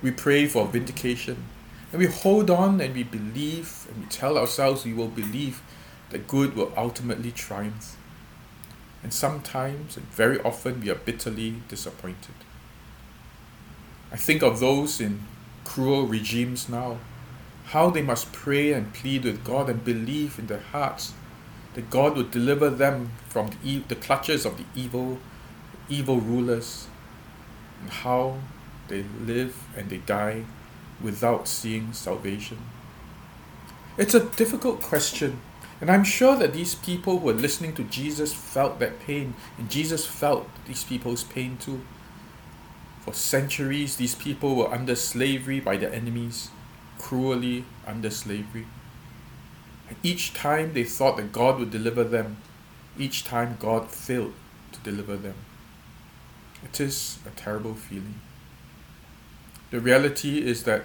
we 0.02 0.12
pray 0.12 0.48
for 0.48 0.68
vindication 0.68 1.44
and 1.92 2.00
we 2.00 2.08
hold 2.08 2.50
on 2.50 2.82
and 2.82 2.94
we 2.94 3.04
believe 3.04 3.88
and 3.90 4.04
we 4.04 4.10
tell 4.10 4.38
ourselves 4.38 4.86
we 4.86 4.94
will 4.94 5.08
believe 5.08 5.62
that 6.10 6.28
good 6.28 6.56
will 6.56 6.72
ultimately 6.78 7.32
triumph. 7.32 7.96
And 9.04 9.14
sometimes 9.14 9.98
and 9.98 10.06
very 10.08 10.40
often 10.42 10.82
we 10.82 10.90
are 10.90 10.96
bitterly 10.96 11.56
disappointed. 11.68 12.36
I 14.12 14.18
think 14.18 14.42
of 14.42 14.60
those 14.60 15.02
in 15.02 15.22
cruel 15.64 16.08
regimes 16.08 16.70
now, 16.70 16.98
how 17.66 17.90
they 17.90 18.02
must 18.02 18.32
pray 18.32 18.72
and 18.72 18.94
plead 18.94 19.26
with 19.26 19.44
God 19.44 19.70
and 19.70 19.84
believe 19.84 20.40
in 20.40 20.48
their 20.48 20.62
hearts 20.72 21.14
that 21.74 21.90
God 21.90 22.16
would 22.16 22.32
deliver 22.32 22.70
them 22.70 23.12
from 23.30 23.48
the, 23.48 23.58
e- 23.64 23.84
the 23.88 23.96
clutches 23.96 24.46
of 24.46 24.58
the 24.58 24.64
evil, 24.76 25.20
evil 25.90 26.20
rulers, 26.20 26.88
and 27.82 27.90
how 27.90 28.38
they 28.88 29.06
live 29.26 29.64
and 29.76 29.90
they 29.90 29.98
die 29.98 30.46
without 31.02 31.48
seeing 31.48 31.94
salvation. 31.94 32.58
It's 33.98 34.14
a 34.14 34.26
difficult 34.26 34.82
question, 34.82 35.42
and 35.82 35.90
I'm 35.90 36.04
sure 36.04 36.36
that 36.38 36.54
these 36.54 36.76
people 36.76 37.20
who 37.20 37.30
are 37.30 37.34
listening 37.34 37.74
to 37.76 37.84
Jesus 37.84 38.34
felt 38.34 38.80
that 38.80 39.00
pain, 39.00 39.36
and 39.58 39.70
Jesus 39.70 40.06
felt 40.06 40.48
these 40.66 40.84
people's 40.84 41.24
pain 41.24 41.58
too. 41.58 41.82
For 43.02 43.14
centuries, 43.14 43.96
these 43.96 44.16
people 44.16 44.56
were 44.56 44.72
under 44.74 44.96
slavery 44.96 45.60
by 45.60 45.78
their 45.78 45.94
enemies, 45.94 46.50
cruelly 47.00 47.66
under 47.86 48.10
slavery. 48.10 48.68
And 49.88 49.98
each 50.04 50.34
time 50.34 50.74
they 50.74 50.84
thought 50.84 51.18
that 51.18 51.32
God 51.32 51.60
would 51.60 51.72
deliver 51.72 52.04
them, 52.04 52.38
each 53.00 53.24
time 53.24 53.58
God 53.60 53.90
failed 53.90 54.34
to 54.74 54.80
deliver 54.80 55.16
them. 55.16 55.36
It 56.64 56.82
is 56.82 57.20
a 57.26 57.30
terrible 57.30 57.76
feeling. 57.76 58.20
The 59.72 59.80
reality 59.80 60.46
is 60.46 60.64
that 60.64 60.84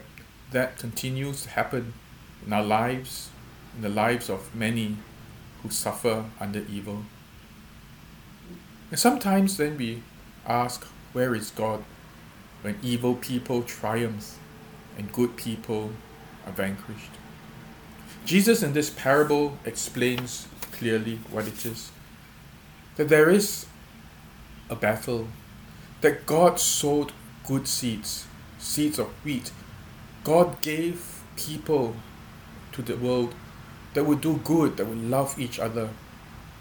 that 0.50 0.78
continues 0.78 1.44
to 1.44 1.50
happen 1.50 1.94
in 2.46 2.52
our 2.52 2.62
lives, 2.62 3.30
in 3.76 3.82
the 3.82 3.88
lives 3.88 4.28
of 4.28 4.54
many 4.54 4.98
who 5.62 5.70
suffer 5.70 6.24
under 6.40 6.64
evil. 6.70 7.04
And 8.90 8.98
sometimes 8.98 9.56
then 9.56 9.78
we 9.78 10.02
ask, 10.46 10.84
where 11.12 11.34
is 11.34 11.50
God? 11.50 11.84
when 12.62 12.78
evil 12.82 13.16
people 13.16 13.62
triumph 13.62 14.38
and 14.96 15.12
good 15.12 15.36
people 15.36 15.90
are 16.46 16.52
vanquished. 16.52 17.10
Jesus 18.24 18.62
in 18.62 18.72
this 18.72 18.88
parable 18.88 19.58
explains 19.64 20.46
clearly 20.70 21.18
what 21.30 21.46
it 21.46 21.66
is 21.66 21.90
that 22.96 23.08
there 23.08 23.30
is 23.30 23.66
a 24.68 24.76
battle, 24.76 25.26
that 26.02 26.26
God 26.26 26.60
sowed 26.60 27.10
good 27.46 27.66
seeds, 27.66 28.26
seeds 28.62 28.98
of 28.98 29.08
wheat. 29.24 29.50
God 30.24 30.60
gave 30.60 31.22
people 31.36 31.96
to 32.72 32.80
the 32.80 32.96
world 32.96 33.34
that 33.94 34.04
would 34.04 34.20
do 34.20 34.40
good, 34.44 34.76
that 34.76 34.86
would 34.86 35.02
love 35.10 35.38
each 35.38 35.58
other, 35.58 35.90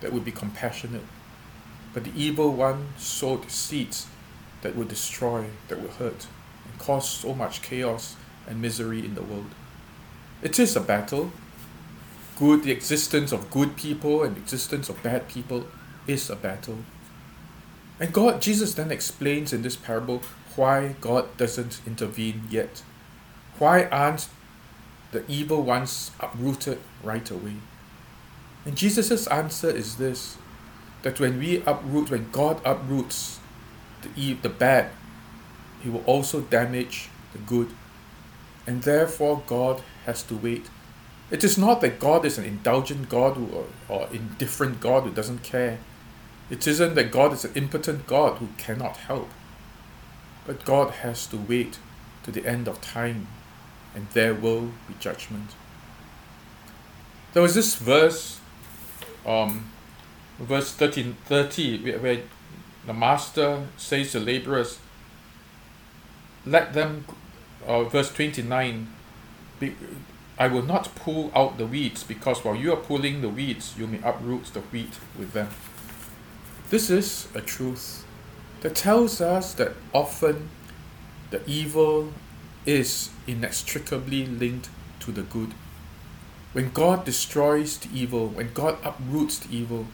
that 0.01 0.11
would 0.11 0.25
be 0.25 0.31
compassionate. 0.31 1.03
But 1.93 2.03
the 2.05 2.11
evil 2.15 2.53
one 2.53 2.89
sowed 2.97 3.49
seeds 3.51 4.07
that 4.61 4.75
would 4.75 4.87
destroy, 4.87 5.45
that 5.67 5.79
would 5.79 5.91
hurt, 5.91 6.27
and 6.65 6.79
cause 6.79 7.07
so 7.07 7.33
much 7.33 7.61
chaos 7.61 8.15
and 8.47 8.61
misery 8.61 8.99
in 9.05 9.15
the 9.15 9.21
world. 9.21 9.53
It 10.41 10.59
is 10.59 10.75
a 10.75 10.81
battle. 10.81 11.31
Good, 12.37 12.63
the 12.63 12.71
existence 12.71 13.31
of 13.31 13.51
good 13.51 13.77
people 13.77 14.23
and 14.23 14.35
the 14.35 14.39
existence 14.39 14.89
of 14.89 15.03
bad 15.03 15.27
people 15.27 15.67
is 16.07 16.29
a 16.29 16.35
battle. 16.35 16.79
And 17.99 18.11
God, 18.11 18.41
Jesus 18.41 18.73
then 18.73 18.91
explains 18.91 19.53
in 19.53 19.61
this 19.61 19.75
parable 19.75 20.23
why 20.55 20.95
God 21.01 21.37
doesn't 21.37 21.81
intervene 21.85 22.43
yet. 22.49 22.83
Why 23.59 23.85
aren't 23.85 24.27
the 25.11 25.23
evil 25.27 25.63
ones 25.63 26.11
uprooted 26.19 26.79
right 27.03 27.29
away? 27.29 27.55
And 28.65 28.75
Jesus' 28.75 29.27
answer 29.27 29.69
is 29.69 29.97
this 29.97 30.37
that 31.03 31.19
when 31.19 31.39
we 31.39 31.63
uproot, 31.65 32.11
when 32.11 32.29
God 32.31 32.61
uproots 32.63 33.39
the, 34.01 34.09
evil, 34.15 34.41
the 34.43 34.49
bad, 34.49 34.91
he 35.81 35.89
will 35.89 36.03
also 36.05 36.41
damage 36.41 37.09
the 37.33 37.39
good. 37.39 37.69
And 38.67 38.83
therefore, 38.83 39.41
God 39.47 39.81
has 40.05 40.21
to 40.23 40.35
wait. 40.35 40.69
It 41.31 41.43
is 41.43 41.57
not 41.57 41.81
that 41.81 41.99
God 41.99 42.25
is 42.25 42.37
an 42.37 42.45
indulgent 42.45 43.09
God 43.09 43.37
or, 43.37 43.65
or 43.89 44.07
indifferent 44.11 44.79
God 44.79 45.03
who 45.03 45.11
doesn't 45.11 45.43
care. 45.43 45.79
It 46.51 46.67
isn't 46.67 46.95
that 46.95 47.11
God 47.11 47.33
is 47.33 47.45
an 47.45 47.53
impotent 47.55 48.05
God 48.05 48.37
who 48.37 48.49
cannot 48.57 48.97
help. 48.97 49.29
But 50.45 50.65
God 50.65 50.91
has 50.95 51.27
to 51.27 51.37
wait 51.37 51.79
to 52.23 52.31
the 52.31 52.45
end 52.45 52.67
of 52.67 52.81
time, 52.81 53.27
and 53.95 54.07
there 54.13 54.33
will 54.33 54.71
be 54.87 54.95
judgment. 54.99 55.51
There 57.33 57.41
was 57.41 57.55
this 57.55 57.75
verse, 57.75 58.39
um, 59.25 59.71
verse 60.39 60.73
13, 60.73 61.15
30, 61.25 61.97
where 61.97 62.21
the 62.85 62.93
master 62.93 63.67
says 63.77 64.11
to 64.11 64.19
laborers, 64.19 64.79
let 66.45 66.73
them, 66.73 67.05
uh, 67.65 67.83
verse 67.83 68.11
29, 68.11 68.87
be, 69.59 69.75
I 70.37 70.47
will 70.47 70.63
not 70.63 70.95
pull 70.95 71.31
out 71.35 71.57
the 71.57 71.67
weeds 71.67 72.03
because 72.03 72.43
while 72.43 72.55
you 72.55 72.73
are 72.73 72.77
pulling 72.77 73.21
the 73.21 73.29
weeds, 73.29 73.75
you 73.77 73.85
may 73.85 73.99
uproot 74.03 74.45
the 74.45 74.61
wheat 74.61 74.97
with 75.17 75.33
them. 75.33 75.49
This 76.71 76.89
is 76.89 77.27
a 77.35 77.41
truth 77.41 78.05
that 78.61 78.75
tells 78.75 79.19
us 79.19 79.53
that 79.55 79.73
often 79.93 80.49
the 81.31 81.41
evil 81.47 82.13
is 82.65 83.09
inextricably 83.27 84.25
linked 84.25 84.69
to 84.99 85.11
the 85.11 85.23
good. 85.23 85.53
When 86.53 86.71
God 86.71 87.05
destroys 87.05 87.77
the 87.77 87.89
evil, 87.93 88.27
when 88.27 88.53
God 88.53 88.77
uproots 88.83 89.39
the 89.39 89.55
evil, 89.55 89.87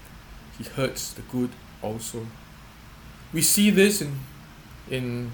He 0.57 0.63
hurts 0.65 1.13
the 1.13 1.21
good 1.21 1.51
also. 1.81 2.27
We 3.31 3.41
see 3.41 3.69
this 3.69 4.01
in, 4.01 4.19
in 4.89 5.31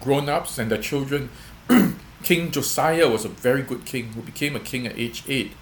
grown 0.00 0.28
ups 0.28 0.58
and 0.58 0.70
their 0.70 0.82
children. 0.82 1.30
king 2.22 2.50
Josiah 2.50 3.08
was 3.08 3.24
a 3.24 3.28
very 3.28 3.62
good 3.62 3.84
king 3.84 4.12
who 4.12 4.22
became 4.22 4.56
a 4.56 4.60
king 4.60 4.86
at 4.86 4.98
age 4.98 5.22
8. 5.26 5.52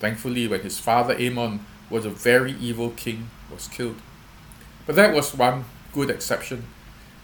Thankfully, 0.00 0.48
when 0.48 0.62
his 0.62 0.78
father 0.78 1.14
Amon 1.14 1.64
was 1.90 2.06
a 2.06 2.10
very 2.10 2.52
evil 2.52 2.90
king, 2.90 3.30
was 3.52 3.68
killed. 3.68 4.00
But 4.86 4.96
that 4.96 5.14
was 5.14 5.34
one 5.34 5.64
good 5.92 6.10
exception. 6.10 6.64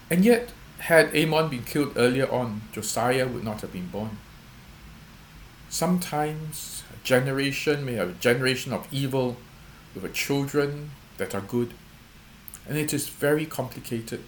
And 0.09 0.23
yet, 0.23 0.51
had 0.79 1.15
Amon 1.15 1.49
been 1.49 1.63
killed 1.63 1.93
earlier 1.95 2.31
on, 2.31 2.61
Josiah 2.71 3.27
would 3.27 3.43
not 3.43 3.61
have 3.61 3.73
been 3.73 3.87
born. 3.87 4.17
Sometimes 5.69 6.83
a 6.93 7.05
generation 7.05 7.85
may 7.85 7.93
have 7.93 8.09
a 8.09 8.13
generation 8.13 8.71
of 8.73 8.87
evil 8.91 9.37
with 9.93 10.13
children 10.13 10.91
that 11.17 11.33
are 11.33 11.41
good 11.41 11.73
and 12.67 12.77
it 12.77 12.93
is 12.93 13.07
very 13.07 13.45
complicated 13.45 14.23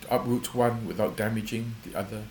to 0.00 0.14
uproot 0.14 0.54
one 0.54 0.86
without 0.86 1.16
damaging 1.16 1.74
the 1.84 1.98
other. 1.98 2.24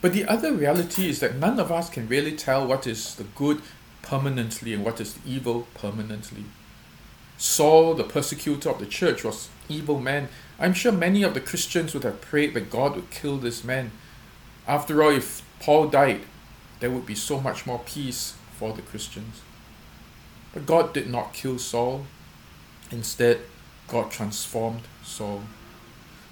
But 0.00 0.12
the 0.12 0.24
other 0.24 0.52
reality 0.52 1.08
is 1.08 1.20
that 1.20 1.36
none 1.36 1.58
of 1.60 1.70
us 1.70 1.90
can 1.90 2.08
really 2.08 2.32
tell 2.32 2.66
what 2.66 2.86
is 2.86 3.14
the 3.16 3.24
good 3.24 3.60
permanently 4.02 4.72
and 4.72 4.84
what 4.84 5.00
is 5.00 5.14
the 5.14 5.30
evil 5.30 5.66
permanently. 5.74 6.44
Saul, 7.38 7.94
the 7.94 8.04
persecutor 8.04 8.70
of 8.70 8.78
the 8.78 8.86
church, 8.86 9.24
was 9.24 9.48
evil 9.68 10.00
man. 10.00 10.28
I'm 10.58 10.72
sure 10.72 10.92
many 10.92 11.22
of 11.22 11.34
the 11.34 11.40
Christians 11.40 11.92
would 11.92 12.04
have 12.04 12.20
prayed 12.20 12.54
that 12.54 12.70
God 12.70 12.96
would 12.96 13.10
kill 13.10 13.36
this 13.36 13.62
man. 13.62 13.90
After 14.66 15.02
all, 15.02 15.10
if 15.10 15.42
Paul 15.60 15.88
died, 15.88 16.22
there 16.80 16.90
would 16.90 17.06
be 17.06 17.14
so 17.14 17.40
much 17.40 17.66
more 17.66 17.80
peace 17.84 18.34
for 18.58 18.72
the 18.72 18.82
Christians. 18.82 19.42
But 20.54 20.66
God 20.66 20.94
did 20.94 21.10
not 21.10 21.34
kill 21.34 21.58
Saul. 21.58 22.06
Instead, 22.90 23.40
God 23.88 24.10
transformed 24.10 24.82
Saul 25.02 25.42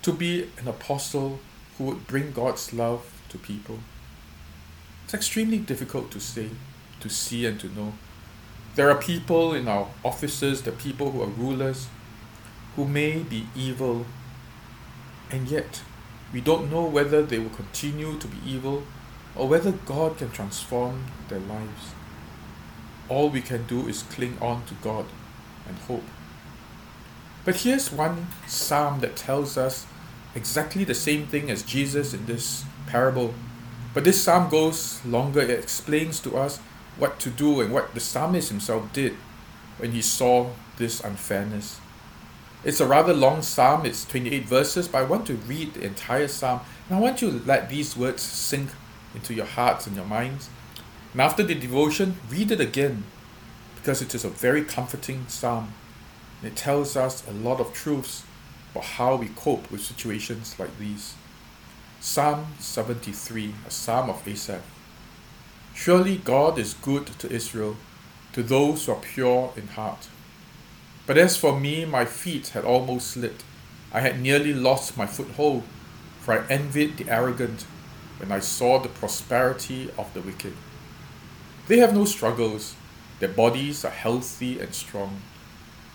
to 0.04 0.12
be 0.12 0.50
an 0.58 0.68
apostle 0.68 1.40
who 1.76 1.84
would 1.84 2.06
bring 2.06 2.32
God's 2.32 2.72
love 2.72 3.10
to 3.30 3.38
people. 3.38 3.78
It's 5.04 5.14
extremely 5.14 5.58
difficult 5.58 6.10
to 6.10 6.20
say, 6.20 6.50
to 7.00 7.08
see, 7.08 7.46
and 7.46 7.58
to 7.60 7.68
know. 7.68 7.94
There 8.74 8.90
are 8.90 9.00
people 9.00 9.54
in 9.54 9.66
our 9.66 9.88
offices, 10.04 10.62
the 10.62 10.72
people 10.72 11.10
who 11.10 11.22
are 11.22 11.26
rulers, 11.26 11.88
who 12.76 12.84
may 12.84 13.18
be 13.18 13.46
evil, 13.54 14.06
and 15.30 15.48
yet 15.48 15.82
we 16.32 16.40
don't 16.40 16.70
know 16.70 16.84
whether 16.84 17.22
they 17.22 17.38
will 17.38 17.50
continue 17.50 18.18
to 18.18 18.26
be 18.26 18.38
evil 18.44 18.82
or 19.36 19.48
whether 19.48 19.72
God 19.72 20.18
can 20.18 20.30
transform 20.30 21.04
their 21.28 21.40
lives. 21.40 21.94
All 23.08 23.30
we 23.30 23.40
can 23.40 23.66
do 23.66 23.86
is 23.86 24.02
cling 24.02 24.38
on 24.40 24.64
to 24.66 24.74
God 24.74 25.06
and 25.68 25.76
hope. 25.78 26.04
But 27.44 27.56
here's 27.56 27.92
one 27.92 28.28
psalm 28.46 29.00
that 29.00 29.16
tells 29.16 29.58
us 29.58 29.86
exactly 30.34 30.84
the 30.84 30.94
same 30.94 31.26
thing 31.26 31.50
as 31.50 31.62
Jesus 31.62 32.14
in 32.14 32.26
this 32.26 32.64
parable. 32.86 33.34
But 33.92 34.04
this 34.04 34.22
psalm 34.22 34.48
goes 34.48 35.04
longer, 35.04 35.40
it 35.40 35.50
explains 35.50 36.20
to 36.20 36.36
us 36.36 36.58
what 36.98 37.20
to 37.20 37.30
do 37.30 37.60
and 37.60 37.72
what 37.72 37.94
the 37.94 38.00
psalmist 38.00 38.48
himself 38.48 38.92
did 38.92 39.14
when 39.78 39.92
he 39.92 40.02
saw 40.02 40.50
this 40.78 41.00
unfairness. 41.00 41.80
It's 42.64 42.80
a 42.80 42.86
rather 42.86 43.12
long 43.12 43.42
psalm, 43.42 43.84
it's 43.84 44.06
28 44.06 44.44
verses, 44.44 44.88
but 44.88 44.98
I 44.98 45.04
want 45.04 45.26
to 45.26 45.34
read 45.34 45.74
the 45.74 45.84
entire 45.84 46.28
psalm 46.28 46.60
and 46.88 46.96
I 46.96 47.00
want 47.00 47.20
you 47.20 47.30
to 47.30 47.46
let 47.46 47.68
these 47.68 47.96
words 47.96 48.22
sink 48.22 48.70
into 49.14 49.34
your 49.34 49.46
hearts 49.46 49.86
and 49.86 49.94
your 49.94 50.06
minds. 50.06 50.48
And 51.12 51.20
after 51.20 51.42
the 51.42 51.54
devotion, 51.54 52.16
read 52.30 52.50
it 52.50 52.60
again 52.60 53.04
because 53.76 54.00
it 54.00 54.14
is 54.14 54.24
a 54.24 54.30
very 54.30 54.64
comforting 54.64 55.26
psalm. 55.28 55.74
And 56.40 56.50
It 56.50 56.56
tells 56.56 56.96
us 56.96 57.26
a 57.28 57.32
lot 57.32 57.60
of 57.60 57.74
truths 57.74 58.24
about 58.72 58.84
how 58.84 59.16
we 59.16 59.28
cope 59.28 59.70
with 59.70 59.82
situations 59.82 60.58
like 60.58 60.78
these. 60.78 61.14
Psalm 62.00 62.46
73, 62.58 63.54
a 63.66 63.70
psalm 63.70 64.10
of 64.10 64.26
Asaph. 64.26 64.62
Surely 65.74 66.16
God 66.16 66.58
is 66.58 66.74
good 66.74 67.06
to 67.18 67.30
Israel, 67.30 67.76
to 68.32 68.42
those 68.42 68.86
who 68.86 68.92
are 68.92 69.00
pure 69.00 69.52
in 69.56 69.68
heart. 69.68 70.08
But 71.06 71.18
as 71.18 71.36
for 71.36 71.58
me, 71.58 71.84
my 71.84 72.06
feet 72.06 72.48
had 72.48 72.64
almost 72.64 73.08
slipped. 73.08 73.44
I 73.92 74.00
had 74.00 74.20
nearly 74.20 74.54
lost 74.54 74.96
my 74.96 75.06
foothold, 75.06 75.64
for 76.20 76.32
I 76.32 76.46
envied 76.48 76.96
the 76.96 77.10
arrogant 77.10 77.66
when 78.18 78.32
I 78.32 78.38
saw 78.38 78.78
the 78.78 78.88
prosperity 78.88 79.90
of 79.98 80.12
the 80.14 80.22
wicked. 80.22 80.54
They 81.68 81.78
have 81.78 81.94
no 81.94 82.06
struggles, 82.06 82.74
their 83.20 83.28
bodies 83.28 83.84
are 83.84 83.90
healthy 83.90 84.58
and 84.58 84.74
strong. 84.74 85.20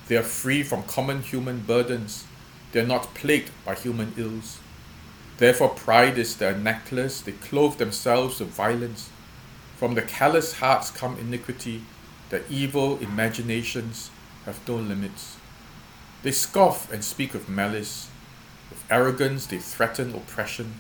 They 0.08 0.18
are 0.18 0.24
free 0.24 0.64
from 0.64 0.84
common 0.84 1.24
human 1.24 1.62
burdens, 1.62 2.26
they 2.72 2.82
are 2.82 2.88
not 2.88 3.16
plagued 3.16 3.52
by 3.66 3.76
human 3.76 4.14
ills. 4.16 4.60
Therefore, 5.38 5.70
pride 5.70 6.18
is 6.20 6.36
their 6.36 6.56
necklace, 6.56 7.22
they 7.22 7.32
clothe 7.32 7.78
themselves 7.78 8.40
with 8.40 8.50
violence. 8.50 9.10
From 9.78 9.96
the 9.96 10.02
callous 10.04 10.60
hearts 10.60 10.92
come 10.92 11.18
iniquity, 11.18 11.82
their 12.30 12.44
evil 12.50 13.00
imaginations 13.00 14.12
have 14.50 14.68
no 14.68 14.76
limits. 14.76 15.38
They 16.24 16.32
scoff 16.32 16.92
and 16.92 17.04
speak 17.04 17.34
with 17.34 17.48
malice. 17.48 18.10
With 18.70 18.84
arrogance 18.90 19.46
they 19.46 19.60
threaten 19.60 20.14
oppression. 20.14 20.76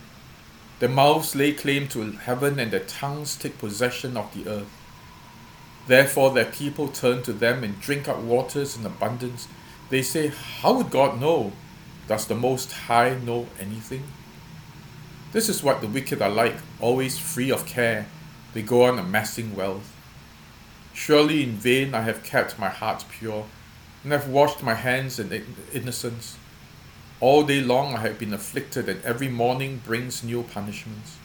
Their 0.79 0.89
mouths 0.89 1.35
lay 1.35 1.53
claim 1.53 1.87
to 1.89 2.11
heaven 2.11 2.59
and 2.59 2.71
their 2.71 2.81
tongues 2.81 3.35
take 3.35 3.57
possession 3.57 4.17
of 4.17 4.33
the 4.33 4.49
earth. 4.49 4.71
Therefore 5.87 6.31
their 6.31 6.51
people 6.51 6.87
turn 6.87 7.23
to 7.23 7.33
them 7.33 7.63
and 7.63 7.79
drink 7.79 8.07
up 8.07 8.19
waters 8.19 8.75
in 8.75 8.85
abundance. 8.85 9.47
They 9.89 10.01
say, 10.01 10.27
How 10.27 10.73
would 10.73 10.89
God 10.89 11.21
know? 11.21 11.53
Does 12.07 12.25
the 12.25 12.35
Most 12.35 12.71
High 12.71 13.17
know 13.19 13.47
anything? 13.59 14.03
This 15.31 15.47
is 15.47 15.63
what 15.63 15.81
the 15.81 15.87
wicked 15.87 16.21
are 16.21 16.29
like, 16.29 16.55
always 16.81 17.19
free 17.19 17.51
of 17.51 17.65
care 17.65 18.07
they 18.53 18.63
go 18.63 18.85
on 18.85 18.97
amassing 18.97 19.55
wealth. 19.55 19.95
Surely 20.93 21.43
in 21.43 21.51
vain 21.51 21.93
I 21.93 22.01
have 22.01 22.23
kept 22.23 22.57
my 22.57 22.69
heart 22.69 23.05
pure, 23.09 23.45
and 24.03 24.13
I've 24.13 24.27
washed 24.27 24.63
my 24.63 24.75
hands 24.75 25.19
in 25.19 25.55
innocence. 25.73 26.37
All 27.19 27.43
day 27.43 27.61
long 27.61 27.95
I 27.95 28.01
have 28.01 28.19
been 28.19 28.33
afflicted, 28.33 28.87
and 28.87 29.03
every 29.03 29.27
morning 29.27 29.81
brings 29.85 30.23
new 30.23 30.43
punishments. 30.43 31.17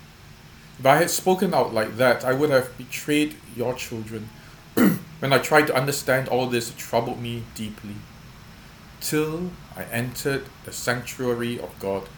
If 0.78 0.87
I 0.87 0.96
had 0.96 1.10
spoken 1.10 1.54
out 1.54 1.72
like 1.72 1.96
that, 1.98 2.24
I 2.24 2.32
would 2.32 2.50
have 2.50 2.76
betrayed 2.76 3.37
your 3.54 3.74
children. 3.74 4.28
when 4.74 5.32
I 5.32 5.38
tried 5.38 5.68
to 5.68 5.76
understand 5.76 6.28
all 6.28 6.48
this, 6.48 6.70
it 6.70 6.76
troubled 6.76 7.22
me 7.22 7.44
deeply. 7.54 7.94
Till 9.00 9.50
I 9.76 9.84
entered 9.84 10.46
the 10.64 10.72
sanctuary 10.72 11.60
of 11.60 11.78
God, 11.78 12.08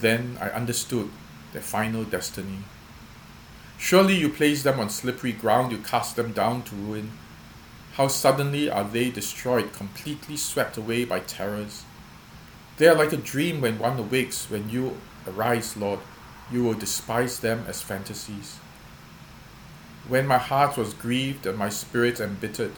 then 0.00 0.36
I 0.40 0.48
understood 0.50 1.10
their 1.52 1.62
final 1.62 2.04
destiny. 2.04 2.64
Surely 3.78 4.16
you 4.16 4.28
place 4.28 4.62
them 4.62 4.80
on 4.80 4.90
slippery 4.90 5.32
ground, 5.32 5.72
you 5.72 5.78
cast 5.78 6.16
them 6.16 6.32
down 6.32 6.62
to 6.64 6.74
ruin. 6.74 7.12
How 7.94 8.08
suddenly 8.08 8.70
are 8.70 8.84
they 8.84 9.10
destroyed, 9.10 9.72
completely 9.72 10.36
swept 10.36 10.76
away 10.76 11.04
by 11.04 11.20
terrors. 11.20 11.84
They 12.76 12.88
are 12.88 12.94
like 12.94 13.12
a 13.12 13.16
dream 13.16 13.60
when 13.60 13.78
one 13.78 13.98
awakes. 13.98 14.48
When 14.48 14.70
you 14.70 14.96
arise, 15.26 15.76
Lord, 15.76 16.00
you 16.50 16.64
will 16.64 16.74
despise 16.74 17.40
them 17.40 17.64
as 17.68 17.82
fantasies. 17.82 18.56
When 20.08 20.26
my 20.26 20.38
heart 20.38 20.76
was 20.76 20.94
grieved 20.94 21.46
and 21.46 21.58
my 21.58 21.68
spirit 21.68 22.20
embittered, 22.20 22.72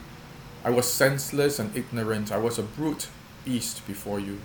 I 0.64 0.70
was 0.70 0.90
senseless 0.90 1.58
and 1.58 1.76
ignorant. 1.76 2.32
I 2.32 2.38
was 2.38 2.58
a 2.58 2.62
brute 2.62 3.08
beast 3.44 3.86
before 3.86 4.18
you. 4.18 4.40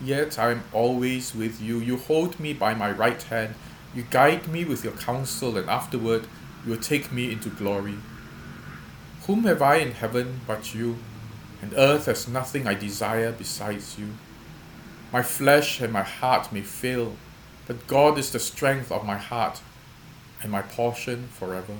Yet 0.00 0.38
I 0.38 0.50
am 0.50 0.64
always 0.72 1.34
with 1.34 1.60
you. 1.60 1.78
You 1.78 1.96
hold 1.96 2.38
me 2.38 2.52
by 2.52 2.74
my 2.74 2.90
right 2.90 3.22
hand. 3.22 3.54
You 3.94 4.04
guide 4.10 4.46
me 4.48 4.64
with 4.64 4.84
your 4.84 4.92
counsel, 4.92 5.56
and 5.56 5.68
afterward 5.68 6.26
you 6.64 6.72
will 6.72 6.80
take 6.80 7.10
me 7.10 7.32
into 7.32 7.48
glory. 7.48 7.96
Whom 9.28 9.44
have 9.44 9.60
I 9.60 9.76
in 9.76 9.92
heaven 9.92 10.40
but 10.46 10.74
you? 10.74 10.96
And 11.60 11.74
earth 11.76 12.06
has 12.06 12.26
nothing 12.26 12.66
I 12.66 12.72
desire 12.72 13.30
besides 13.30 13.98
you. 13.98 14.14
My 15.12 15.20
flesh 15.20 15.82
and 15.82 15.92
my 15.92 16.02
heart 16.02 16.50
may 16.50 16.62
fail, 16.62 17.14
but 17.66 17.86
God 17.86 18.16
is 18.16 18.30
the 18.32 18.38
strength 18.38 18.90
of 18.90 19.04
my 19.04 19.18
heart 19.18 19.60
and 20.42 20.50
my 20.50 20.62
portion 20.62 21.28
forever. 21.28 21.74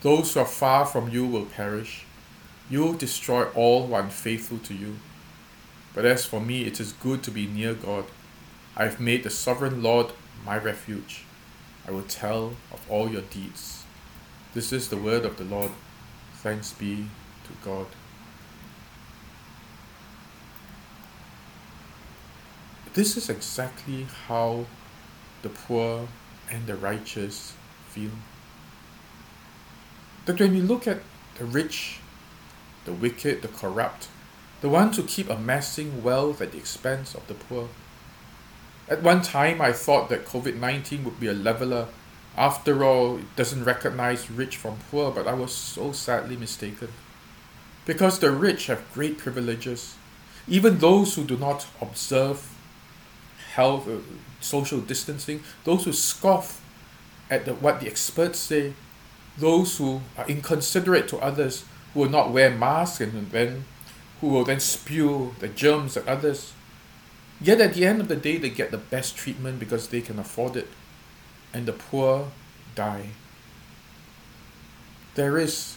Those 0.00 0.32
who 0.32 0.40
are 0.40 0.46
far 0.46 0.86
from 0.86 1.10
you 1.10 1.26
will 1.26 1.44
perish. 1.44 2.06
You 2.70 2.84
will 2.84 2.94
destroy 2.94 3.44
all 3.50 3.86
who 3.86 3.92
are 3.92 4.00
unfaithful 4.00 4.60
to 4.60 4.74
you. 4.74 4.96
But 5.94 6.06
as 6.06 6.24
for 6.24 6.40
me, 6.40 6.64
it 6.64 6.80
is 6.80 6.92
good 6.92 7.22
to 7.24 7.30
be 7.30 7.46
near 7.46 7.74
God. 7.74 8.06
I 8.78 8.84
have 8.84 8.98
made 8.98 9.24
the 9.24 9.30
sovereign 9.30 9.82
Lord 9.82 10.12
my 10.42 10.56
refuge. 10.56 11.24
I 11.86 11.90
will 11.90 12.08
tell 12.08 12.54
of 12.72 12.80
all 12.88 13.10
your 13.10 13.28
deeds. 13.28 13.84
This 14.54 14.72
is 14.72 14.88
the 14.88 14.96
word 14.96 15.26
of 15.26 15.36
the 15.36 15.44
Lord. 15.44 15.72
Thanks 16.42 16.72
be 16.72 17.06
to 17.44 17.52
God. 17.64 17.86
This 22.94 23.16
is 23.16 23.28
exactly 23.28 24.06
how 24.26 24.66
the 25.42 25.48
poor 25.48 26.08
and 26.50 26.66
the 26.66 26.76
righteous 26.76 27.54
feel. 27.88 28.10
That 30.26 30.40
when 30.40 30.52
we 30.52 30.60
look 30.60 30.86
at 30.86 31.00
the 31.38 31.44
rich, 31.44 32.00
the 32.84 32.92
wicked, 32.92 33.42
the 33.42 33.48
corrupt, 33.48 34.08
the 34.60 34.68
ones 34.68 34.96
who 34.96 35.04
keep 35.04 35.30
amassing 35.30 36.02
wealth 36.02 36.40
at 36.40 36.52
the 36.52 36.58
expense 36.58 37.14
of 37.14 37.26
the 37.28 37.34
poor, 37.34 37.68
at 38.88 39.02
one 39.02 39.20
time, 39.22 39.60
I 39.60 39.72
thought 39.72 40.08
that 40.08 40.24
COVID 40.24 40.56
19 40.56 41.04
would 41.04 41.20
be 41.20 41.26
a 41.26 41.34
leveler. 41.34 41.88
After 42.38 42.84
all, 42.84 43.18
it 43.18 43.34
doesn't 43.34 43.64
recognize 43.64 44.30
rich 44.30 44.56
from 44.56 44.78
poor, 44.92 45.10
but 45.10 45.26
I 45.26 45.34
was 45.34 45.52
so 45.52 45.90
sadly 45.90 46.36
mistaken. 46.36 46.88
Because 47.84 48.20
the 48.20 48.30
rich 48.30 48.66
have 48.68 48.92
great 48.94 49.18
privileges. 49.18 49.96
Even 50.46 50.78
those 50.78 51.16
who 51.16 51.24
do 51.24 51.36
not 51.36 51.66
observe 51.80 52.48
health, 53.54 53.88
uh, 53.88 53.96
social 54.40 54.80
distancing, 54.80 55.42
those 55.64 55.84
who 55.84 55.92
scoff 55.92 56.62
at 57.28 57.44
the, 57.44 57.54
what 57.54 57.80
the 57.80 57.88
experts 57.88 58.38
say, 58.38 58.74
those 59.36 59.78
who 59.78 60.02
are 60.16 60.28
inconsiderate 60.28 61.08
to 61.08 61.18
others, 61.18 61.64
who 61.92 62.00
will 62.00 62.08
not 62.08 62.32
wear 62.32 62.50
masks 62.50 63.00
and 63.00 63.32
then 63.32 63.64
who 64.20 64.28
will 64.28 64.44
then 64.44 64.60
spew 64.60 65.34
the 65.40 65.48
germs 65.48 65.96
at 65.96 66.06
others, 66.06 66.52
Yet 67.40 67.60
at 67.60 67.74
the 67.74 67.86
end 67.86 68.00
of 68.00 68.08
the 68.08 68.16
day, 68.16 68.36
they 68.36 68.50
get 68.50 68.70
the 68.70 68.78
best 68.78 69.16
treatment 69.16 69.60
because 69.60 69.88
they 69.88 70.00
can 70.00 70.18
afford 70.18 70.56
it, 70.56 70.68
and 71.52 71.66
the 71.66 71.72
poor 71.72 72.30
die. 72.74 73.10
There 75.14 75.38
is 75.38 75.76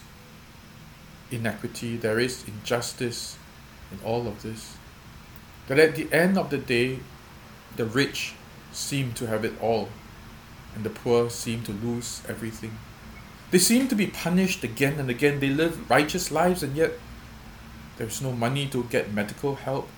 inequity, 1.32 1.98
there 1.98 2.20
is 2.20 2.46
injustice 2.48 3.38
in 3.92 4.00
all 4.06 4.28
of 4.28 4.42
this. 4.44 4.78
That 5.68 5.80
at 5.80 5.96
the 5.96 6.12
end 6.12 6.38
of 6.38 6.50
the 6.50 6.58
day, 6.58 7.00
the 7.76 7.86
rich 7.86 8.34
seem 8.72 9.14
to 9.14 9.28
have 9.28 9.46
it 9.46 9.54
all, 9.62 9.90
and 10.76 10.84
the 10.84 10.90
poor 10.90 11.30
seem 11.30 11.64
to 11.64 11.72
lose 11.72 12.22
everything. 12.28 12.78
They 13.52 13.60
seem 13.60 13.88
to 13.88 13.96
be 13.96 14.08
punished 14.08 14.64
again 14.64 15.00
and 15.00 15.10
again. 15.10 15.40
They 15.40 15.50
live 15.50 15.90
righteous 15.90 16.32
lives, 16.32 16.64
and 16.64 16.76
yet 16.76 16.94
there's 17.98 18.22
no 18.22 18.32
money 18.32 18.68
to 18.68 18.84
get 18.86 19.14
medical 19.14 19.56
help 19.56 19.90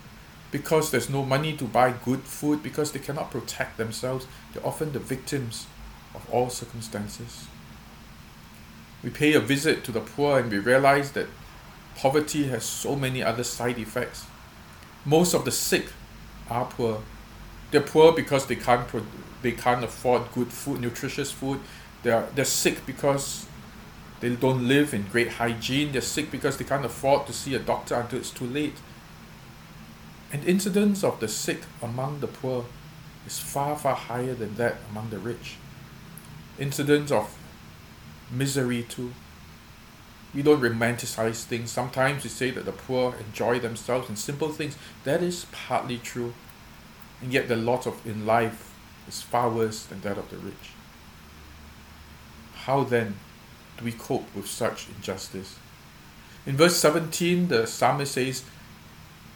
because 0.53 0.91
there's 0.91 1.09
no 1.09 1.25
money 1.25 1.57
to 1.57 1.63
buy 1.63 1.91
good 2.05 2.21
food, 2.21 2.61
because 2.61 2.91
they 2.91 2.99
cannot 2.99 3.31
protect 3.31 3.75
themselves, 3.77 4.27
they're 4.53 4.65
often 4.65 4.93
the 4.93 4.99
victims 4.99 5.65
of 6.13 6.29
all 6.29 6.47
circumstances. 6.47 7.47
We 9.03 9.09
pay 9.09 9.33
a 9.33 9.39
visit 9.39 9.83
to 9.85 9.91
the 9.91 9.99
poor 9.99 10.39
and 10.39 10.51
we 10.51 10.59
realize 10.59 11.13
that 11.13 11.25
poverty 11.97 12.43
has 12.49 12.63
so 12.63 12.95
many 12.95 13.23
other 13.23 13.43
side 13.43 13.79
effects. 13.79 14.27
Most 15.05 15.33
of 15.33 15.43
the 15.43 15.51
sick 15.51 15.87
are 16.51 16.65
poor. 16.65 17.01
They're 17.71 17.81
poor 17.81 18.13
because 18.13 18.45
they 18.45 18.55
can't 18.55 18.87
pro- 18.87 19.07
they 19.41 19.53
can't 19.53 19.83
afford 19.83 20.31
good 20.33 20.53
food, 20.53 20.79
nutritious 20.79 21.31
food. 21.31 21.61
They're 22.03 22.27
they're 22.35 22.45
sick 22.45 22.85
because 22.85 23.47
they 24.19 24.29
don't 24.35 24.67
live 24.67 24.93
in 24.93 25.07
great 25.07 25.29
hygiene. 25.33 25.91
They're 25.91 26.01
sick 26.01 26.29
because 26.29 26.57
they 26.57 26.63
can't 26.63 26.85
afford 26.85 27.25
to 27.25 27.33
see 27.33 27.55
a 27.55 27.59
doctor 27.59 27.95
until 27.95 28.19
it's 28.19 28.29
too 28.29 28.45
late. 28.45 28.75
And 30.33 30.43
incidence 30.45 31.03
of 31.03 31.19
the 31.19 31.27
sick 31.27 31.61
among 31.81 32.19
the 32.19 32.27
poor 32.27 32.65
is 33.27 33.37
far, 33.37 33.77
far 33.77 33.95
higher 33.95 34.33
than 34.33 34.55
that 34.55 34.77
among 34.89 35.11
the 35.11 35.19
rich. 35.19 35.57
Incidence 36.57 37.11
of 37.11 37.37
misery 38.31 38.81
too. 38.81 39.13
We 40.33 40.41
don't 40.41 40.59
romanticize 40.59 41.43
things. 41.43 41.69
Sometimes 41.69 42.23
we 42.23 42.31
say 42.31 42.49
that 42.49 42.65
the 42.65 42.71
poor 42.71 43.15
enjoy 43.15 43.59
themselves 43.59 44.09
in 44.09 44.15
simple 44.15 44.49
things. 44.49 44.75
That 45.03 45.21
is 45.21 45.45
partly 45.51 45.99
true. 45.99 46.33
And 47.21 47.31
yet 47.31 47.47
the 47.47 47.55
lot 47.55 47.85
of 47.85 48.05
in 48.05 48.25
life 48.25 48.73
is 49.07 49.21
far 49.21 49.51
worse 49.51 49.83
than 49.83 50.01
that 50.01 50.17
of 50.17 50.31
the 50.31 50.37
rich. 50.37 50.71
How 52.65 52.83
then 52.83 53.17
do 53.77 53.85
we 53.85 53.91
cope 53.91 54.33
with 54.35 54.47
such 54.47 54.87
injustice? 54.97 55.59
In 56.47 56.57
verse 56.57 56.75
17, 56.77 57.49
the 57.49 57.67
psalmist 57.67 58.13
says, 58.13 58.43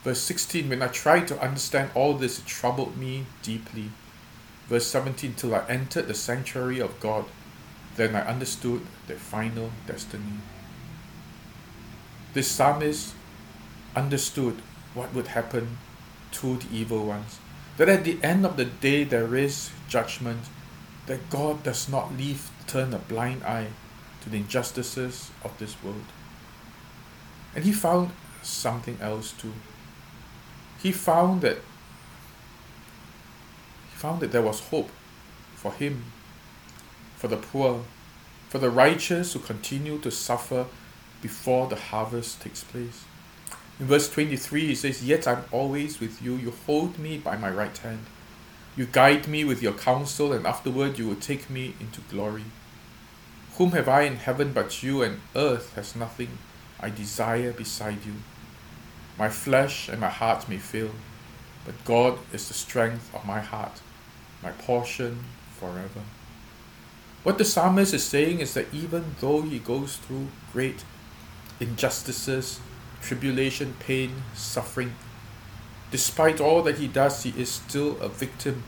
Verse 0.08 0.22
16, 0.22 0.70
when 0.70 0.82
I 0.82 0.88
tried 0.88 1.28
to 1.28 1.42
understand 1.42 1.92
all 1.94 2.14
this, 2.14 2.40
it 2.40 2.46
troubled 2.46 2.96
me 2.96 3.26
deeply. 3.44 3.90
Verse 4.70 4.88
17, 4.88 5.34
till 5.34 5.54
I 5.54 5.66
entered 5.68 6.08
the 6.08 6.14
sanctuary 6.14 6.80
of 6.80 6.98
God, 7.02 7.26
then 7.98 8.16
I 8.16 8.22
understood 8.22 8.84
their 9.08 9.18
final 9.18 9.72
destiny. 9.86 10.40
This 12.34 12.48
psalmist 12.48 13.16
understood 13.98 14.62
what 14.94 15.14
would 15.14 15.28
happen 15.28 15.78
to 16.40 16.56
the 16.56 16.74
evil 16.74 17.06
ones. 17.06 17.40
That 17.76 17.90
at 17.90 18.06
the 18.06 18.18
end 18.24 18.46
of 18.46 18.56
the 18.56 18.64
day 18.64 19.04
there 19.04 19.36
is 19.36 19.72
judgment, 19.90 20.44
that 21.08 21.30
God 21.30 21.64
does 21.64 21.90
not 21.90 22.16
leave 22.16 22.50
turn 22.66 22.94
a 22.94 23.00
blind 23.00 23.44
eye 23.44 23.72
to 24.22 24.30
the 24.30 24.38
injustices 24.38 25.32
of 25.44 25.60
this 25.60 25.76
world. 25.84 26.08
And 27.54 27.66
he 27.66 27.74
found 27.74 28.12
something 28.42 29.00
else 29.02 29.34
too 29.34 29.52
he 30.82 30.92
found 30.92 31.42
that 31.42 31.58
he 33.90 33.98
found 33.98 34.20
that 34.22 34.32
there 34.32 34.42
was 34.42 34.60
hope 34.60 34.90
for 35.56 35.72
him, 35.74 36.06
for 37.16 37.28
the 37.28 37.38
poor, 37.38 37.84
for 38.50 38.60
the 38.60 38.70
righteous 38.70 39.34
who 39.34 39.40
continue 39.40 39.98
to 40.00 40.12
suffer 40.12 40.68
before 41.22 41.68
the 41.68 41.76
harvest 41.76 42.42
takes 42.42 42.64
place. 42.64 43.06
In 43.80 43.86
verse 43.86 44.10
23, 44.10 44.68
he 44.68 44.76
says, 44.76 45.06
Yet 45.06 45.28
I'm 45.28 45.44
always 45.52 46.00
with 46.00 46.22
you. 46.22 46.36
You 46.36 46.54
hold 46.66 46.98
me 46.98 47.18
by 47.18 47.38
my 47.38 47.50
right 47.50 47.78
hand. 47.78 48.06
You 48.76 48.86
guide 48.86 49.28
me 49.28 49.44
with 49.44 49.62
your 49.62 49.74
counsel, 49.74 50.34
and 50.34 50.46
afterward 50.48 50.98
you 50.98 51.08
will 51.08 51.16
take 51.16 51.50
me 51.50 51.76
into 51.80 52.02
glory. 52.02 52.46
Whom 53.58 53.72
have 53.72 53.88
I 53.88 54.04
in 54.04 54.18
heaven 54.18 54.54
but 54.54 54.84
you, 54.84 55.02
and 55.02 55.22
earth 55.36 55.74
has 55.76 55.96
nothing 55.96 56.38
I 56.80 56.90
desire 56.90 57.52
beside 57.52 58.06
you. 58.06 58.14
My 59.18 59.30
flesh 59.30 59.90
and 59.90 60.00
my 60.00 60.10
heart 60.10 60.48
may 60.48 60.58
fail, 60.58 60.92
but 61.66 61.84
God 61.86 62.20
is 62.32 62.48
the 62.48 62.54
strength 62.54 63.14
of 63.16 63.26
my 63.26 63.40
heart, 63.40 63.82
my 64.44 64.52
portion 64.52 65.24
forever. 65.60 66.02
What 67.24 67.38
the 67.38 67.46
psalmist 67.46 67.94
is 67.94 68.04
saying 68.04 68.40
is 68.40 68.54
that 68.54 68.74
even 68.74 69.16
though 69.20 69.42
he 69.42 69.60
goes 69.60 69.98
through 69.98 70.28
great 70.54 70.86
injustices, 71.60 72.60
tribulation, 73.02 73.76
pain, 73.80 74.24
suffering, 74.34 74.94
despite 75.92 76.40
all 76.40 76.62
that 76.64 76.78
he 76.78 76.88
does, 76.88 77.24
he 77.24 77.34
is 77.38 77.50
still 77.50 78.00
a 78.00 78.10
victim 78.10 78.64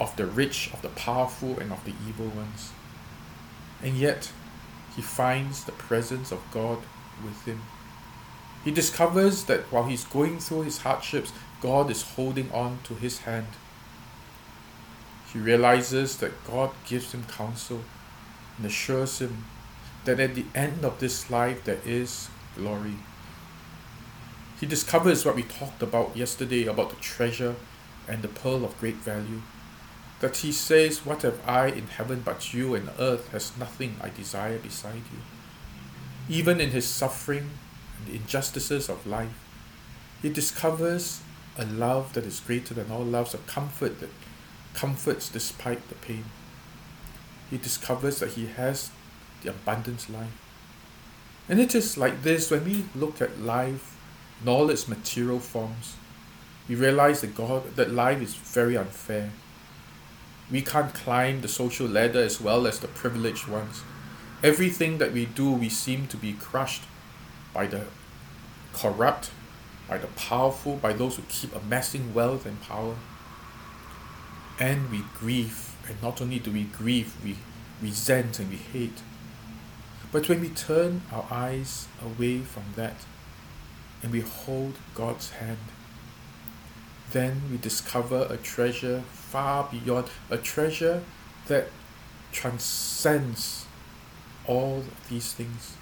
of 0.00 0.16
the 0.16 0.26
rich, 0.26 0.70
of 0.72 0.82
the 0.82 0.88
powerful, 0.88 1.58
and 1.58 1.72
of 1.72 1.84
the 1.84 1.94
evil 2.08 2.28
ones. 2.28 2.70
And 3.82 3.96
yet, 3.96 4.32
he 4.96 5.02
finds 5.02 5.64
the 5.64 5.72
presence 5.72 6.32
of 6.32 6.40
God 6.50 6.78
with 7.24 7.44
him. 7.44 7.60
He 8.68 8.74
discovers 8.74 9.44
that 9.44 9.72
while 9.72 9.84
he's 9.84 10.04
going 10.04 10.40
through 10.40 10.64
his 10.64 10.82
hardships, 10.82 11.32
God 11.62 11.90
is 11.90 12.02
holding 12.02 12.52
on 12.52 12.80
to 12.84 12.92
his 12.92 13.20
hand. 13.20 13.46
He 15.32 15.38
realizes 15.38 16.18
that 16.18 16.44
God 16.46 16.72
gives 16.86 17.12
him 17.12 17.24
counsel 17.24 17.80
and 18.58 18.66
assures 18.66 19.20
him 19.20 19.46
that 20.04 20.20
at 20.20 20.34
the 20.34 20.44
end 20.54 20.84
of 20.84 21.00
this 21.00 21.30
life 21.30 21.64
there 21.64 21.80
is 21.82 22.28
glory. 22.56 22.98
He 24.60 24.66
discovers 24.66 25.24
what 25.24 25.36
we 25.36 25.44
talked 25.44 25.82
about 25.82 26.14
yesterday 26.14 26.66
about 26.66 26.90
the 26.90 26.96
treasure 26.96 27.54
and 28.06 28.20
the 28.20 28.28
pearl 28.28 28.66
of 28.66 28.78
great 28.78 28.96
value. 28.96 29.40
That 30.20 30.36
he 30.36 30.52
says, 30.52 31.06
What 31.06 31.22
have 31.22 31.40
I 31.48 31.68
in 31.68 31.86
heaven 31.86 32.20
but 32.22 32.52
you, 32.52 32.74
and 32.74 32.90
earth 32.98 33.30
has 33.30 33.56
nothing 33.56 33.96
I 34.02 34.10
desire 34.10 34.58
beside 34.58 35.04
you. 35.10 35.20
Even 36.28 36.60
in 36.60 36.72
his 36.72 36.86
suffering, 36.86 37.48
the 38.06 38.16
injustices 38.16 38.88
of 38.88 39.06
life, 39.06 39.44
he 40.22 40.28
discovers 40.28 41.20
a 41.56 41.64
love 41.64 42.12
that 42.14 42.24
is 42.24 42.40
greater 42.40 42.74
than 42.74 42.90
all 42.90 43.04
loves, 43.04 43.34
a 43.34 43.38
comfort 43.38 44.00
that 44.00 44.10
comforts 44.74 45.28
despite 45.28 45.88
the 45.88 45.94
pain. 45.96 46.24
He 47.50 47.58
discovers 47.58 48.20
that 48.20 48.32
he 48.32 48.46
has 48.46 48.90
the 49.42 49.50
abundant 49.50 50.08
life. 50.10 50.44
And 51.48 51.58
it 51.60 51.74
is 51.74 51.96
like 51.96 52.22
this 52.22 52.50
when 52.50 52.64
we 52.64 52.84
look 52.94 53.20
at 53.20 53.40
life 53.40 53.96
in 54.42 54.48
all 54.48 54.70
its 54.70 54.86
material 54.86 55.40
forms, 55.40 55.96
we 56.68 56.74
realize 56.74 57.22
that 57.22 57.34
God 57.34 57.76
that 57.76 57.90
life 57.90 58.20
is 58.20 58.34
very 58.34 58.76
unfair. 58.76 59.30
We 60.50 60.62
can't 60.62 60.94
climb 60.94 61.40
the 61.40 61.48
social 61.48 61.86
ladder 61.86 62.20
as 62.20 62.40
well 62.40 62.66
as 62.66 62.78
the 62.78 62.88
privileged 62.88 63.48
ones. 63.48 63.82
Everything 64.42 64.98
that 64.98 65.12
we 65.12 65.26
do, 65.26 65.50
we 65.52 65.68
seem 65.68 66.06
to 66.08 66.16
be 66.16 66.32
crushed 66.34 66.82
by 67.52 67.66
the 67.66 67.84
corrupt, 68.72 69.30
by 69.88 69.98
the 69.98 70.06
powerful, 70.08 70.76
by 70.76 70.92
those 70.92 71.16
who 71.16 71.22
keep 71.28 71.54
amassing 71.54 72.14
wealth 72.14 72.46
and 72.46 72.60
power. 72.62 72.94
And 74.60 74.90
we 74.90 75.02
grieve, 75.18 75.74
and 75.88 76.00
not 76.02 76.20
only 76.20 76.38
do 76.38 76.50
we 76.50 76.64
grieve, 76.64 77.14
we 77.24 77.36
resent 77.80 78.38
and 78.38 78.50
we 78.50 78.56
hate. 78.56 79.02
But 80.10 80.28
when 80.28 80.40
we 80.40 80.48
turn 80.48 81.02
our 81.12 81.26
eyes 81.30 81.86
away 82.02 82.38
from 82.40 82.64
that 82.76 82.96
and 84.02 84.10
we 84.12 84.20
hold 84.20 84.74
God's 84.94 85.30
hand, 85.30 85.58
then 87.10 87.42
we 87.50 87.56
discover 87.56 88.26
a 88.28 88.36
treasure 88.36 89.02
far 89.12 89.68
beyond, 89.70 90.08
a 90.30 90.38
treasure 90.38 91.02
that 91.46 91.68
transcends 92.32 93.66
all 94.46 94.84
these 95.08 95.32
things. 95.32 95.74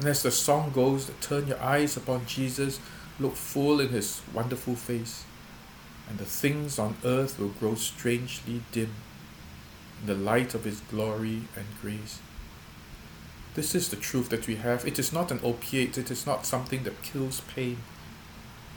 And 0.00 0.08
as 0.08 0.22
the 0.22 0.30
song 0.30 0.70
goes, 0.72 1.10
turn 1.20 1.46
your 1.46 1.60
eyes 1.60 1.94
upon 1.94 2.24
Jesus, 2.24 2.80
look 3.18 3.36
full 3.36 3.80
in 3.80 3.90
his 3.90 4.22
wonderful 4.32 4.74
face, 4.74 5.24
and 6.08 6.16
the 6.16 6.24
things 6.24 6.78
on 6.78 6.96
earth 7.04 7.38
will 7.38 7.50
grow 7.50 7.74
strangely 7.74 8.62
dim 8.72 8.94
in 10.00 10.06
the 10.06 10.14
light 10.14 10.54
of 10.54 10.64
his 10.64 10.80
glory 10.80 11.42
and 11.54 11.66
grace. 11.82 12.18
This 13.52 13.74
is 13.74 13.90
the 13.90 13.96
truth 13.96 14.30
that 14.30 14.46
we 14.46 14.56
have. 14.56 14.86
It 14.86 14.98
is 14.98 15.12
not 15.12 15.30
an 15.30 15.40
opiate, 15.42 15.98
it 15.98 16.10
is 16.10 16.24
not 16.24 16.46
something 16.46 16.84
that 16.84 17.02
kills 17.02 17.42
pain. 17.54 17.76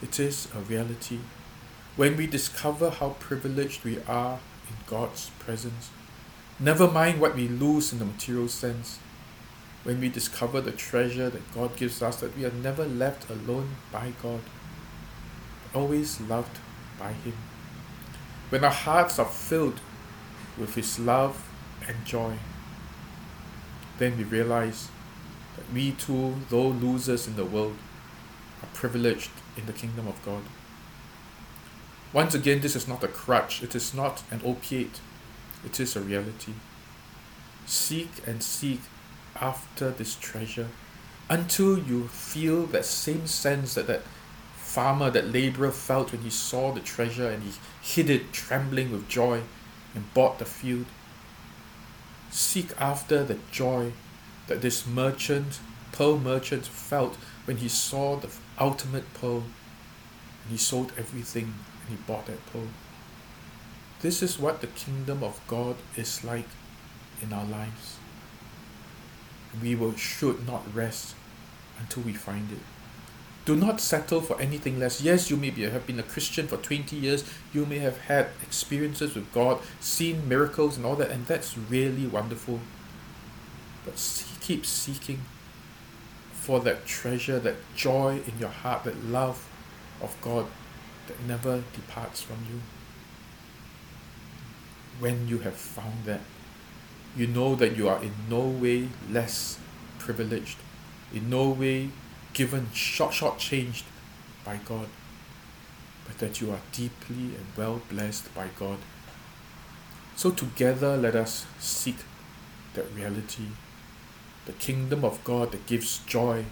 It 0.02 0.20
is 0.20 0.50
a 0.54 0.60
reality. 0.60 1.20
When 1.96 2.18
we 2.18 2.28
discover 2.28 2.90
how 2.90 3.12
privileged 3.12 3.86
we 3.86 4.00
are 4.10 4.40
in 4.68 4.76
God's 4.88 5.30
presence, 5.40 5.90
never 6.60 6.92
mind 6.92 7.22
what 7.22 7.38
we 7.38 7.48
lose 7.48 7.94
in 7.94 8.00
the 8.00 8.06
material 8.06 8.50
sense, 8.50 9.00
when 9.84 10.00
we 10.00 10.10
discover 10.10 10.62
the 10.62 10.72
treasure 10.72 11.30
that 11.30 11.54
God 11.54 11.76
gives 11.76 12.02
us, 12.02 12.18
that 12.18 12.38
we 12.38 12.46
are 12.46 12.52
never 12.52 12.86
left 12.86 13.30
alone 13.30 13.76
by 13.92 14.14
God, 14.22 14.42
always 15.76 16.22
loved 16.22 16.58
by 16.98 17.12
Him. 17.12 17.34
When 18.50 18.64
our 18.64 18.72
hearts 18.72 19.20
are 19.20 19.26
filled 19.26 19.82
with 20.58 20.76
His 20.76 21.00
love 21.00 21.50
and 21.88 22.06
joy, 22.06 22.38
then 23.98 24.18
we 24.18 24.24
realize 24.24 24.88
that 25.58 25.72
we 25.74 25.92
too, 25.92 26.36
though 26.50 26.70
losers 26.70 27.28
in 27.28 27.36
the 27.36 27.46
world, 27.46 27.76
are 28.62 28.70
privileged 28.74 29.32
in 29.58 29.66
the 29.66 29.74
kingdom 29.74 30.08
of 30.08 30.24
God. 30.26 30.44
Once 32.14 32.34
again, 32.34 32.62
this 32.62 32.76
is 32.76 32.88
not 32.88 33.04
a 33.04 33.08
crutch, 33.08 33.62
it 33.64 33.76
is 33.76 33.94
not 33.94 34.24
an 34.32 34.40
opiate, 34.46 35.02
it 35.66 35.80
is 35.80 35.96
a 35.96 36.02
reality. 36.02 36.54
Seek 37.66 38.10
and 38.26 38.44
seek 38.44 38.82
after 39.40 39.92
this 39.92 40.16
treasure 40.16 40.68
until 41.30 41.78
you 41.78 42.08
feel 42.08 42.66
that 42.68 42.86
same 42.86 43.28
sense 43.28 43.74
that 43.74 43.88
that 43.88 44.04
farmer, 44.56 45.10
that 45.12 45.32
laborer 45.32 45.72
felt 45.72 46.12
when 46.12 46.22
he 46.22 46.30
saw 46.30 46.72
the 46.72 46.80
treasure 46.80 47.30
and 47.30 47.44
he 47.44 47.52
hid 47.82 48.10
it 48.10 48.34
trembling 48.34 48.92
with 48.92 49.08
joy 49.08 49.42
and 49.96 50.14
bought 50.14 50.40
the 50.40 50.46
field. 50.46 50.86
seek 52.32 52.72
after 52.80 53.24
the 53.24 53.38
joy 53.52 53.94
that 54.48 54.62
this 54.62 54.88
merchant, 54.88 55.60
pearl 55.92 56.18
merchant, 56.18 56.66
felt 56.66 57.16
when 57.46 57.58
he 57.58 57.70
saw 57.70 58.16
the 58.16 58.30
ultimate 58.60 59.14
pearl 59.14 59.44
and 60.44 60.52
he 60.52 60.58
sold 60.58 60.92
everything 60.98 61.54
and 61.82 61.90
he 61.90 62.04
bought 62.08 62.26
that 62.26 62.44
pearl. 62.52 62.68
This 64.02 64.24
is 64.24 64.40
what 64.40 64.62
the 64.62 64.68
kingdom 64.68 65.24
of 65.24 65.40
God 65.48 65.76
is 65.96 66.24
like 66.24 66.50
in 67.22 67.32
our 67.32 67.46
lives. 67.46 67.98
We 69.62 69.76
will, 69.76 69.96
should 69.96 70.48
not 70.48 70.64
rest 70.74 71.16
until 71.80 72.04
we 72.04 72.14
find 72.14 72.52
it. 72.52 72.60
Do 73.46 73.56
not 73.56 73.82
settle 73.82 74.22
for 74.22 74.40
anything 74.40 74.80
less. 74.80 75.02
Yes, 75.02 75.30
you 75.30 75.36
may 75.36 75.50
be, 75.50 75.64
have 75.64 75.86
been 75.86 76.00
a 76.00 76.04
Christian 76.04 76.48
for 76.48 76.58
20 76.58 76.96
years. 76.96 77.26
You 77.54 77.66
may 77.66 77.80
have 77.80 77.98
had 77.98 78.28
experiences 78.42 79.16
with 79.16 79.32
God, 79.34 79.60
seen 79.82 80.30
miracles 80.30 80.78
and 80.78 80.86
all 80.86 80.96
that, 80.96 81.12
and 81.12 81.26
that's 81.28 81.58
really 81.58 82.08
wonderful. 82.08 82.62
But 83.84 83.96
keep 84.40 84.66
seeking 84.66 85.22
for 86.32 86.62
that 86.62 86.86
treasure, 86.86 87.40
that 87.40 87.56
joy 87.76 88.22
in 88.26 88.40
your 88.40 88.50
heart, 88.50 88.86
that 88.86 89.04
love 89.06 89.50
of 90.02 90.16
God 90.22 90.46
that 91.08 91.22
never 91.28 91.64
departs 91.74 92.22
from 92.22 92.38
you. 92.50 92.62
When 95.00 95.28
you 95.28 95.40
have 95.40 95.56
found 95.56 96.06
that, 96.06 96.22
you 97.16 97.28
know 97.28 97.56
that 97.56 97.76
you 97.76 97.88
are 97.88 98.02
in 98.02 98.14
no 98.30 98.40
way 98.40 98.90
less 99.10 99.60
privileged, 100.00 100.58
in 101.14 101.30
no 101.30 101.50
way 101.50 101.90
given 102.34 102.72
short 102.74 103.14
short 103.14 103.38
changed 103.38 103.86
by 104.44 104.60
God, 104.66 104.88
but 106.08 106.18
that 106.18 106.42
you 106.42 106.52
are 106.52 106.62
deeply 106.72 107.36
and 107.36 107.46
well 107.56 107.82
blessed 107.90 108.34
by 108.34 108.48
God. 108.58 108.78
So 110.16 110.32
together 110.32 110.98
let 110.98 111.16
us 111.16 111.46
seek 111.60 111.98
that 112.74 112.92
reality, 112.96 113.48
the 114.46 114.54
kingdom 114.54 115.06
of 115.06 115.24
God 115.24 115.52
that 115.52 115.66
gives 115.68 116.00
joy 116.00 116.46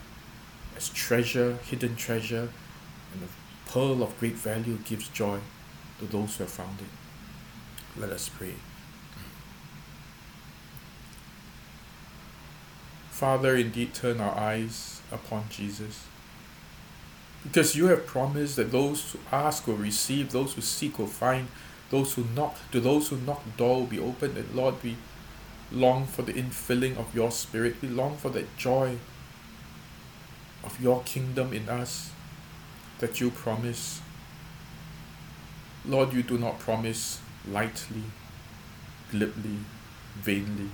as 0.77 0.89
treasure, 0.89 1.57
hidden 1.65 1.95
treasure, 1.95 2.49
and 3.13 3.23
a 3.23 3.69
pearl 3.69 4.03
of 4.03 4.17
great 4.19 4.33
value 4.33 4.77
gives 4.85 5.07
joy 5.09 5.39
to 5.99 6.05
those 6.05 6.37
who 6.37 6.43
have 6.43 6.53
found 6.53 6.79
it. 6.79 7.99
Let 7.99 8.11
us 8.11 8.29
pray. 8.29 8.53
Father, 13.21 13.55
indeed 13.55 13.93
turn 13.93 14.19
our 14.19 14.35
eyes 14.35 14.99
upon 15.11 15.43
Jesus. 15.51 16.07
Because 17.43 17.75
you 17.75 17.85
have 17.85 18.07
promised 18.07 18.55
that 18.55 18.71
those 18.71 19.11
who 19.11 19.19
ask 19.31 19.67
will 19.67 19.75
receive, 19.75 20.31
those 20.31 20.53
who 20.53 20.61
seek 20.61 20.97
will 20.97 21.05
find, 21.05 21.47
those 21.91 22.15
who 22.15 22.25
knock, 22.35 22.57
to 22.71 22.79
those 22.79 23.09
who 23.09 23.17
knock, 23.17 23.45
the 23.45 23.51
door 23.51 23.81
will 23.81 23.85
be 23.85 23.99
opened. 23.99 24.37
And 24.37 24.55
Lord, 24.55 24.81
we 24.81 24.97
long 25.71 26.07
for 26.07 26.23
the 26.23 26.33
infilling 26.33 26.97
of 26.97 27.13
your 27.13 27.29
spirit. 27.29 27.75
We 27.79 27.89
long 27.89 28.17
for 28.17 28.31
that 28.31 28.57
joy 28.57 28.97
of 30.63 30.81
your 30.81 31.03
kingdom 31.03 31.53
in 31.53 31.69
us 31.69 32.09
that 32.97 33.21
you 33.21 33.29
promise. 33.29 34.01
Lord, 35.85 36.11
you 36.11 36.23
do 36.23 36.39
not 36.39 36.57
promise 36.57 37.19
lightly, 37.47 38.05
glibly, 39.11 39.59
vainly. 40.15 40.71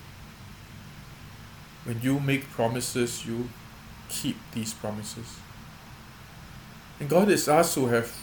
When 1.88 2.02
you 2.02 2.20
make 2.20 2.50
promises, 2.50 3.26
you 3.26 3.48
keep 4.10 4.36
these 4.52 4.74
promises. 4.74 5.38
And 7.00 7.08
God 7.08 7.30
is 7.30 7.48
us 7.48 7.76
who 7.76 7.88
have 7.88 8.14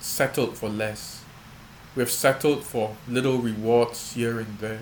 settled 0.00 0.56
for 0.56 0.68
less. 0.68 1.22
We 1.94 2.00
have 2.00 2.10
settled 2.10 2.64
for 2.64 2.96
little 3.06 3.38
rewards 3.38 4.14
here 4.14 4.40
and 4.40 4.58
there. 4.58 4.80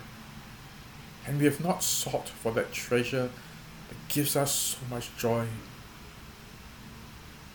And 1.27 1.38
we 1.38 1.44
have 1.44 1.62
not 1.62 1.83
sought 1.83 2.31
for 2.31 2.51
that 2.53 2.73
treasure 2.73 3.29
that 3.88 4.09
gives 4.09 4.37
us 4.37 4.55
so 4.55 4.79
much 4.88 5.14
joy, 5.18 5.47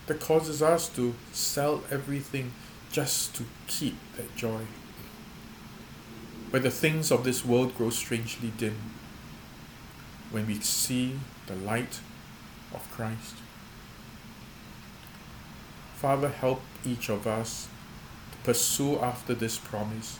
that 0.06 0.20
causes 0.20 0.62
us 0.62 0.88
to 0.90 1.16
sell 1.32 1.84
everything 1.90 2.54
just 2.92 3.36
to 3.38 3.46
keep 3.66 3.96
that 4.18 4.36
joy. 4.36 4.68
Where 6.52 6.62
the 6.62 6.70
things 6.70 7.12
of 7.12 7.24
this 7.24 7.44
world 7.44 7.76
grow 7.76 7.90
strangely 7.90 8.54
dim 8.56 8.76
when 10.34 10.48
we 10.48 10.56
see 10.56 11.20
the 11.46 11.56
light 11.56 12.00
of 12.74 12.90
Christ. 12.92 13.36
Father, 15.96 16.30
help 16.30 16.62
each 16.84 17.08
of 17.08 17.28
us 17.28 17.68
to 18.32 18.38
pursue 18.40 18.98
after 18.98 19.36
this 19.36 19.60
promise 19.60 20.20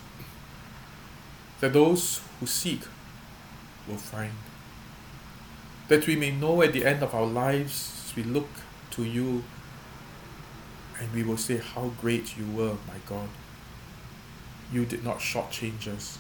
that 1.60 1.74
those 1.74 2.22
who 2.40 2.46
seek 2.46 2.82
will 3.88 3.98
find. 3.98 4.34
That 5.88 6.06
we 6.06 6.16
may 6.16 6.32
know 6.32 6.62
at 6.62 6.74
the 6.74 6.86
end 6.86 7.02
of 7.02 7.16
our 7.16 7.26
lives, 7.26 8.14
we 8.16 8.24
look 8.24 8.50
to 8.92 9.04
you, 9.04 9.44
and 11.00 11.12
we 11.12 11.24
will 11.24 11.38
say, 11.38 11.58
How 11.58 11.92
great 12.00 12.38
you 12.38 12.46
were, 12.46 12.76
my 12.88 13.00
God. 13.08 13.30
You 14.72 14.86
did 14.86 15.04
not 15.04 15.20
shortchange 15.20 15.88
us, 15.88 16.20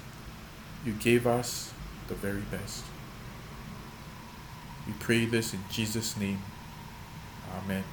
you 0.83 0.93
gave 0.93 1.27
us 1.27 1.73
the 2.07 2.15
very 2.15 2.41
best. 2.41 2.83
We 4.87 4.93
pray 4.99 5.25
this 5.25 5.53
in 5.53 5.59
Jesus' 5.71 6.17
name. 6.17 6.39
Amen. 7.63 7.83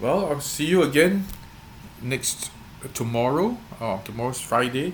Well, 0.00 0.26
I'll 0.26 0.40
see 0.40 0.66
you 0.66 0.82
again 0.82 1.24
next 2.02 2.50
uh, 2.84 2.88
tomorrow. 2.94 3.58
Uh, 3.80 4.02
tomorrow's 4.02 4.40
Friday, 4.40 4.92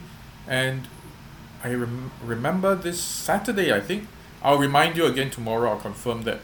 and 0.49 0.89
I 1.63 1.75
rem- 1.75 2.11
remember 2.25 2.75
this 2.75 3.01
Saturday. 3.01 3.73
I 3.73 3.81
think 3.81 4.07
I'll 4.43 4.59
remind 4.59 4.97
you 4.97 5.07
again 5.07 5.31
tomorrow. 5.31 5.71
I'll 5.71 5.81
confirm 5.81 6.23
that 6.23 6.41